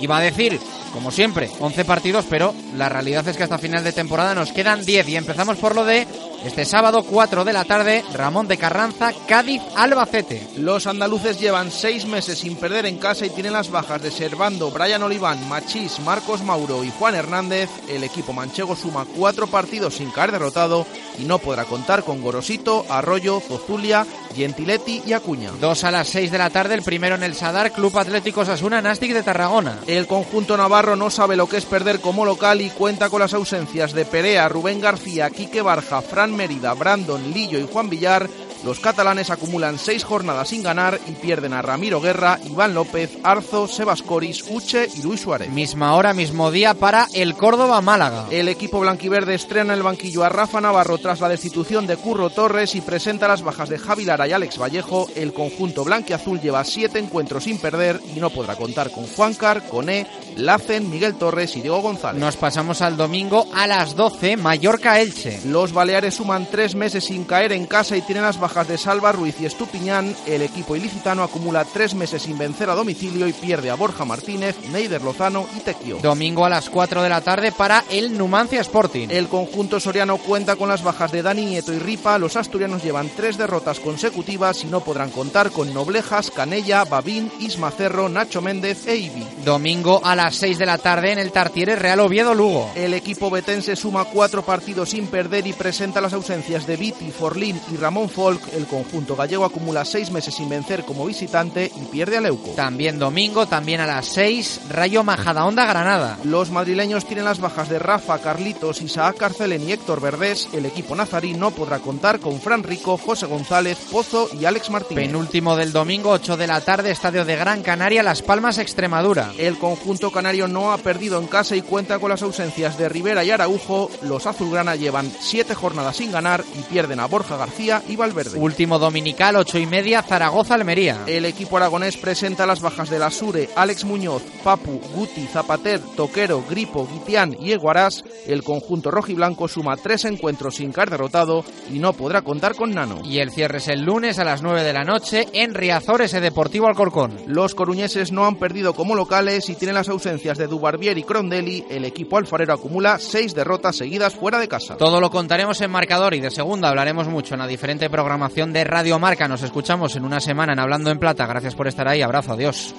Iba 0.00 0.18
a 0.18 0.20
decir, 0.20 0.58
como 0.92 1.10
siempre, 1.10 1.48
11 1.60 1.84
partidos, 1.84 2.26
pero 2.28 2.54
la 2.76 2.88
realidad 2.88 3.26
es 3.28 3.36
que 3.36 3.44
hasta 3.44 3.58
final 3.58 3.84
de 3.84 3.92
temporada 3.92 4.34
nos 4.34 4.52
quedan 4.52 4.84
10. 4.84 5.08
Y 5.08 5.16
empezamos 5.16 5.56
por 5.58 5.74
lo 5.74 5.84
de 5.84 6.06
este 6.44 6.64
sábado, 6.64 7.02
4 7.02 7.44
de 7.44 7.52
la 7.52 7.64
tarde, 7.64 8.04
Ramón 8.12 8.46
de 8.48 8.56
Carranza, 8.56 9.12
Cádiz, 9.26 9.60
Albacete. 9.76 10.46
Los 10.56 10.86
andaluces 10.86 11.40
llevan 11.40 11.70
seis 11.70 12.06
meses 12.06 12.38
sin 12.38 12.56
perder 12.56 12.86
en 12.86 12.98
casa 12.98 13.26
y 13.26 13.30
tienen 13.30 13.52
las 13.52 13.70
bajas 13.70 14.02
de 14.02 14.10
Servando, 14.10 14.70
Brian 14.70 15.02
Oliván, 15.02 15.48
Machís, 15.48 15.98
Marcos 16.00 16.42
Mauro 16.42 16.84
y 16.84 16.90
Juan 16.90 17.14
Hernández. 17.14 17.68
El 17.88 18.04
equipo 18.04 18.32
manchego 18.32 18.76
suma 18.76 19.06
cuatro 19.16 19.46
partidos 19.46 19.94
sin 19.94 20.10
caer 20.10 20.32
derrotado 20.32 20.86
y 21.18 21.24
no 21.24 21.38
podrá 21.38 21.64
contar 21.64 22.04
con 22.04 22.22
Gorosito, 22.22 22.86
Arroyo, 22.88 23.40
Zozulia, 23.40 24.06
Gentiletti 24.34 25.02
y 25.04 25.12
Acuña. 25.12 25.50
Dos 25.60 25.84
a 25.84 25.90
las 25.90 26.08
6 26.08 26.30
de 26.30 26.38
la 26.38 26.50
tarde, 26.50 26.74
el 26.74 26.82
primero 26.82 27.16
en 27.16 27.24
el 27.24 27.34
Sadar, 27.34 27.72
Club 27.72 27.98
Atlético 27.98 28.44
Sasuna, 28.44 28.80
Nastic 28.80 29.12
de 29.12 29.22
Tarragona. 29.22 29.78
El 29.86 30.06
conjunto 30.06 30.56
navarro 30.56 30.96
no 30.96 31.10
sabe 31.10 31.36
lo 31.36 31.48
que 31.48 31.56
es 31.56 31.64
perder 31.64 32.00
como 32.00 32.24
local 32.24 32.60
y 32.60 32.70
cuenta 32.70 33.10
con 33.10 33.20
las 33.20 33.34
ausencias 33.34 33.92
de 33.92 34.04
Perea, 34.04 34.48
Rubén 34.48 34.80
García, 34.80 35.30
Quique 35.30 35.62
Barja, 35.62 36.02
Fran 36.02 36.27
Mérida, 36.36 36.74
Brandon, 36.74 37.22
Lillo 37.32 37.58
y 37.58 37.66
Juan 37.70 37.88
Villar. 37.88 38.28
Los 38.64 38.80
catalanes 38.80 39.30
acumulan 39.30 39.78
seis 39.78 40.04
jornadas 40.04 40.48
sin 40.48 40.62
ganar 40.62 40.98
y 41.06 41.12
pierden 41.12 41.52
a 41.52 41.62
Ramiro 41.62 42.00
Guerra, 42.00 42.38
Iván 42.44 42.74
López, 42.74 43.10
Arzo, 43.22 43.68
Sebas 43.68 44.02
Coris, 44.02 44.44
Uche 44.48 44.88
y 44.94 45.02
Luis 45.02 45.20
Suárez. 45.20 45.50
Misma 45.50 45.94
hora, 45.94 46.12
mismo 46.12 46.50
día 46.50 46.74
para 46.74 47.06
el 47.14 47.34
Córdoba 47.34 47.80
Málaga. 47.80 48.26
El 48.30 48.48
equipo 48.48 48.80
blanquiverde 48.80 49.34
estrena 49.34 49.72
en 49.72 49.78
el 49.78 49.84
banquillo 49.84 50.24
a 50.24 50.28
Rafa 50.28 50.60
Navarro 50.60 50.98
tras 50.98 51.20
la 51.20 51.28
destitución 51.28 51.86
de 51.86 51.96
Curro 51.96 52.30
Torres 52.30 52.74
y 52.74 52.80
presenta 52.80 53.28
las 53.28 53.42
bajas 53.42 53.68
de 53.68 53.78
Javi 53.78 54.04
Lara 54.04 54.26
y 54.26 54.32
Alex 54.32 54.58
Vallejo. 54.58 55.08
El 55.14 55.32
conjunto 55.32 55.84
blanquiazul 55.84 56.40
lleva 56.40 56.64
siete 56.64 56.98
encuentros 56.98 57.44
sin 57.44 57.58
perder 57.58 58.00
y 58.14 58.20
no 58.20 58.30
podrá 58.30 58.56
contar 58.56 58.90
con 58.90 59.06
Juancar, 59.06 59.68
Coné, 59.68 60.06
Lacen, 60.36 60.90
Miguel 60.90 61.14
Torres 61.14 61.56
y 61.56 61.60
Diego 61.60 61.80
González. 61.80 62.20
Nos 62.20 62.36
pasamos 62.36 62.82
al 62.82 62.96
domingo 62.96 63.46
a 63.54 63.66
las 63.66 63.94
12, 63.94 64.36
Mallorca-Elche. 64.36 65.40
Los 65.46 65.72
Baleares 65.72 66.14
suman 66.14 66.46
tres 66.50 66.74
meses 66.74 67.04
sin 67.04 67.24
caer 67.24 67.52
en 67.52 67.66
casa 67.66 67.96
y 67.96 68.02
tienen 68.02 68.24
las 68.24 68.38
bajas 68.38 68.57
de 68.66 68.78
Salva, 68.78 69.12
Ruiz 69.12 69.36
y 69.40 69.46
Estupiñán. 69.46 70.14
El 70.26 70.42
equipo 70.42 70.74
ilicitano 70.74 71.22
acumula 71.22 71.64
tres 71.64 71.94
meses 71.94 72.22
sin 72.22 72.38
vencer 72.38 72.70
a 72.70 72.74
domicilio 72.74 73.28
y 73.28 73.32
pierde 73.32 73.70
a 73.70 73.74
Borja 73.74 74.04
Martínez, 74.04 74.56
Neider 74.72 75.02
Lozano 75.02 75.46
y 75.56 75.60
Tequio. 75.60 75.98
Domingo 76.02 76.44
a 76.44 76.48
las 76.48 76.68
4 76.68 77.02
de 77.02 77.08
la 77.08 77.20
tarde 77.20 77.52
para 77.52 77.84
el 77.90 78.16
Numancia 78.16 78.60
Sporting. 78.60 79.08
El 79.10 79.28
conjunto 79.28 79.78
soriano 79.78 80.16
cuenta 80.16 80.56
con 80.56 80.68
las 80.68 80.82
bajas 80.82 81.12
de 81.12 81.22
Dani 81.22 81.46
Nieto 81.46 81.72
y 81.72 81.78
Ripa. 81.78 82.18
Los 82.18 82.36
asturianos 82.36 82.82
llevan 82.82 83.10
tres 83.14 83.38
derrotas 83.38 83.80
consecutivas 83.80 84.64
y 84.64 84.66
no 84.66 84.80
podrán 84.80 85.10
contar 85.10 85.50
con 85.50 85.72
Noblejas, 85.72 86.30
Canella, 86.30 86.84
Babín, 86.84 87.30
Isma 87.38 87.70
Cerro, 87.70 88.08
Nacho 88.08 88.42
Méndez 88.42 88.86
e 88.86 88.96
Ibi. 88.96 89.26
Domingo 89.44 90.00
a 90.04 90.16
las 90.16 90.34
6 90.36 90.58
de 90.58 90.66
la 90.66 90.78
tarde 90.78 91.12
en 91.12 91.18
el 91.18 91.32
Tartiere 91.32 91.76
Real 91.76 92.00
Oviedo 92.00 92.34
Lugo. 92.34 92.70
El 92.74 92.94
equipo 92.94 93.30
betense 93.30 93.76
suma 93.76 94.04
cuatro 94.04 94.42
partidos 94.42 94.90
sin 94.90 95.06
perder 95.06 95.46
y 95.46 95.52
presenta 95.52 96.00
las 96.00 96.12
ausencias 96.12 96.66
de 96.66 96.76
Viti, 96.76 97.10
Forlín 97.10 97.60
y 97.72 97.76
Ramón 97.76 98.08
Folk. 98.08 98.37
El 98.52 98.66
conjunto 98.66 99.16
gallego 99.16 99.44
acumula 99.44 99.84
seis 99.84 100.10
meses 100.10 100.34
sin 100.34 100.48
vencer 100.48 100.84
como 100.84 101.06
visitante 101.06 101.70
y 101.74 101.84
pierde 101.86 102.16
a 102.16 102.20
Leuco. 102.20 102.50
También 102.52 102.98
domingo, 102.98 103.46
también 103.46 103.80
a 103.80 103.86
las 103.86 104.06
6, 104.06 104.60
Rayo 104.70 105.04
Majadahonda 105.04 105.66
Granada. 105.66 106.18
Los 106.24 106.50
madrileños 106.50 107.06
tienen 107.06 107.24
las 107.24 107.40
bajas 107.40 107.68
de 107.68 107.78
Rafa, 107.78 108.18
Carlitos, 108.18 108.82
Isaac 108.82 109.16
Carcelén 109.18 109.68
y 109.68 109.72
Héctor 109.72 110.00
Verdés. 110.00 110.48
El 110.52 110.66
equipo 110.66 110.94
nazarí 110.94 111.34
no 111.34 111.50
podrá 111.50 111.78
contar 111.78 112.20
con 112.20 112.40
Fran 112.40 112.62
Rico, 112.62 112.96
José 112.96 113.26
González, 113.26 113.78
Pozo 113.90 114.28
y 114.38 114.44
Alex 114.44 114.70
Martínez. 114.70 115.06
Penúltimo 115.06 115.56
del 115.56 115.72
domingo, 115.72 116.10
8 116.10 116.36
de 116.36 116.46
la 116.46 116.60
tarde, 116.60 116.90
Estadio 116.90 117.24
de 117.24 117.36
Gran 117.36 117.62
Canaria, 117.62 118.02
Las 118.02 118.22
Palmas, 118.22 118.58
Extremadura. 118.58 119.32
El 119.38 119.58
conjunto 119.58 120.10
canario 120.10 120.48
no 120.48 120.72
ha 120.72 120.78
perdido 120.78 121.18
en 121.18 121.26
casa 121.26 121.56
y 121.56 121.62
cuenta 121.62 121.98
con 121.98 122.10
las 122.10 122.22
ausencias 122.22 122.78
de 122.78 122.88
Rivera 122.88 123.24
y 123.24 123.30
Araujo. 123.30 123.90
Los 124.02 124.26
azulgrana 124.26 124.76
llevan 124.76 125.10
siete 125.20 125.54
jornadas 125.54 125.96
sin 125.96 126.12
ganar 126.12 126.44
y 126.58 126.62
pierden 126.62 127.00
a 127.00 127.06
Borja 127.06 127.36
García 127.36 127.82
y 127.88 127.96
Valverde. 127.96 128.27
Último 128.34 128.78
dominical, 128.78 129.36
8 129.36 129.58
y 129.58 129.66
media, 129.66 130.02
Zaragoza-Almería. 130.02 131.04
El 131.06 131.24
equipo 131.24 131.56
aragonés 131.56 131.96
presenta 131.96 132.46
las 132.46 132.60
bajas 132.60 132.90
de 132.90 132.98
la 132.98 133.10
Sure, 133.10 133.48
Alex 133.56 133.84
Muñoz, 133.84 134.22
Papu, 134.44 134.80
Guti, 134.94 135.26
Zapater, 135.26 135.80
Toquero, 135.96 136.44
Gripo, 136.48 136.86
Guitián 136.86 137.36
y 137.40 137.52
Eguarás. 137.52 138.04
El 138.26 138.42
conjunto 138.42 138.90
rojiblanco 138.90 139.48
suma 139.48 139.76
tres 139.76 140.04
encuentros 140.04 140.56
sin 140.56 140.72
caer 140.72 140.90
derrotado 140.90 141.44
y 141.72 141.78
no 141.78 141.92
podrá 141.92 142.22
contar 142.22 142.54
con 142.54 142.70
Nano. 142.70 143.00
Y 143.04 143.18
el 143.18 143.30
cierre 143.30 143.58
es 143.58 143.68
el 143.68 143.82
lunes 143.82 144.18
a 144.18 144.24
las 144.24 144.42
9 144.42 144.62
de 144.62 144.72
la 144.72 144.84
noche 144.84 145.26
en 145.32 145.54
Riazores, 145.54 146.08
ese 146.08 146.20
Deportivo 146.20 146.68
Alcorcón. 146.68 147.16
Los 147.26 147.54
coruñeses 147.54 148.12
no 148.12 148.26
han 148.26 148.36
perdido 148.36 148.74
como 148.74 148.94
locales 148.94 149.48
y 149.48 149.54
tienen 149.54 149.74
las 149.74 149.88
ausencias 149.88 150.38
de 150.38 150.46
Dubarbier 150.46 150.98
y 150.98 151.02
Crondelli. 151.02 151.64
El 151.70 151.84
equipo 151.84 152.18
alfarero 152.18 152.54
acumula 152.54 152.98
seis 152.98 153.34
derrotas 153.34 153.76
seguidas 153.76 154.14
fuera 154.14 154.38
de 154.38 154.48
casa. 154.48 154.76
Todo 154.76 155.00
lo 155.00 155.10
contaremos 155.10 155.60
en 155.60 155.70
marcador 155.70 156.14
y 156.14 156.20
de 156.20 156.30
segunda 156.30 156.68
hablaremos 156.68 157.08
mucho 157.08 157.34
en 157.34 157.40
la 157.40 157.46
diferente 157.46 157.90
programación 157.90 158.17
de 158.18 158.64
Radio 158.64 158.98
Marca. 158.98 159.28
Nos 159.28 159.42
escuchamos 159.42 159.94
en 159.94 160.04
una 160.04 160.20
semana 160.20 160.52
en 160.52 160.58
Hablando 160.58 160.90
en 160.90 160.98
Plata. 160.98 161.26
Gracias 161.26 161.54
por 161.54 161.68
estar 161.68 161.86
ahí. 161.86 162.02
Abrazo. 162.02 162.32
Adiós. 162.32 162.74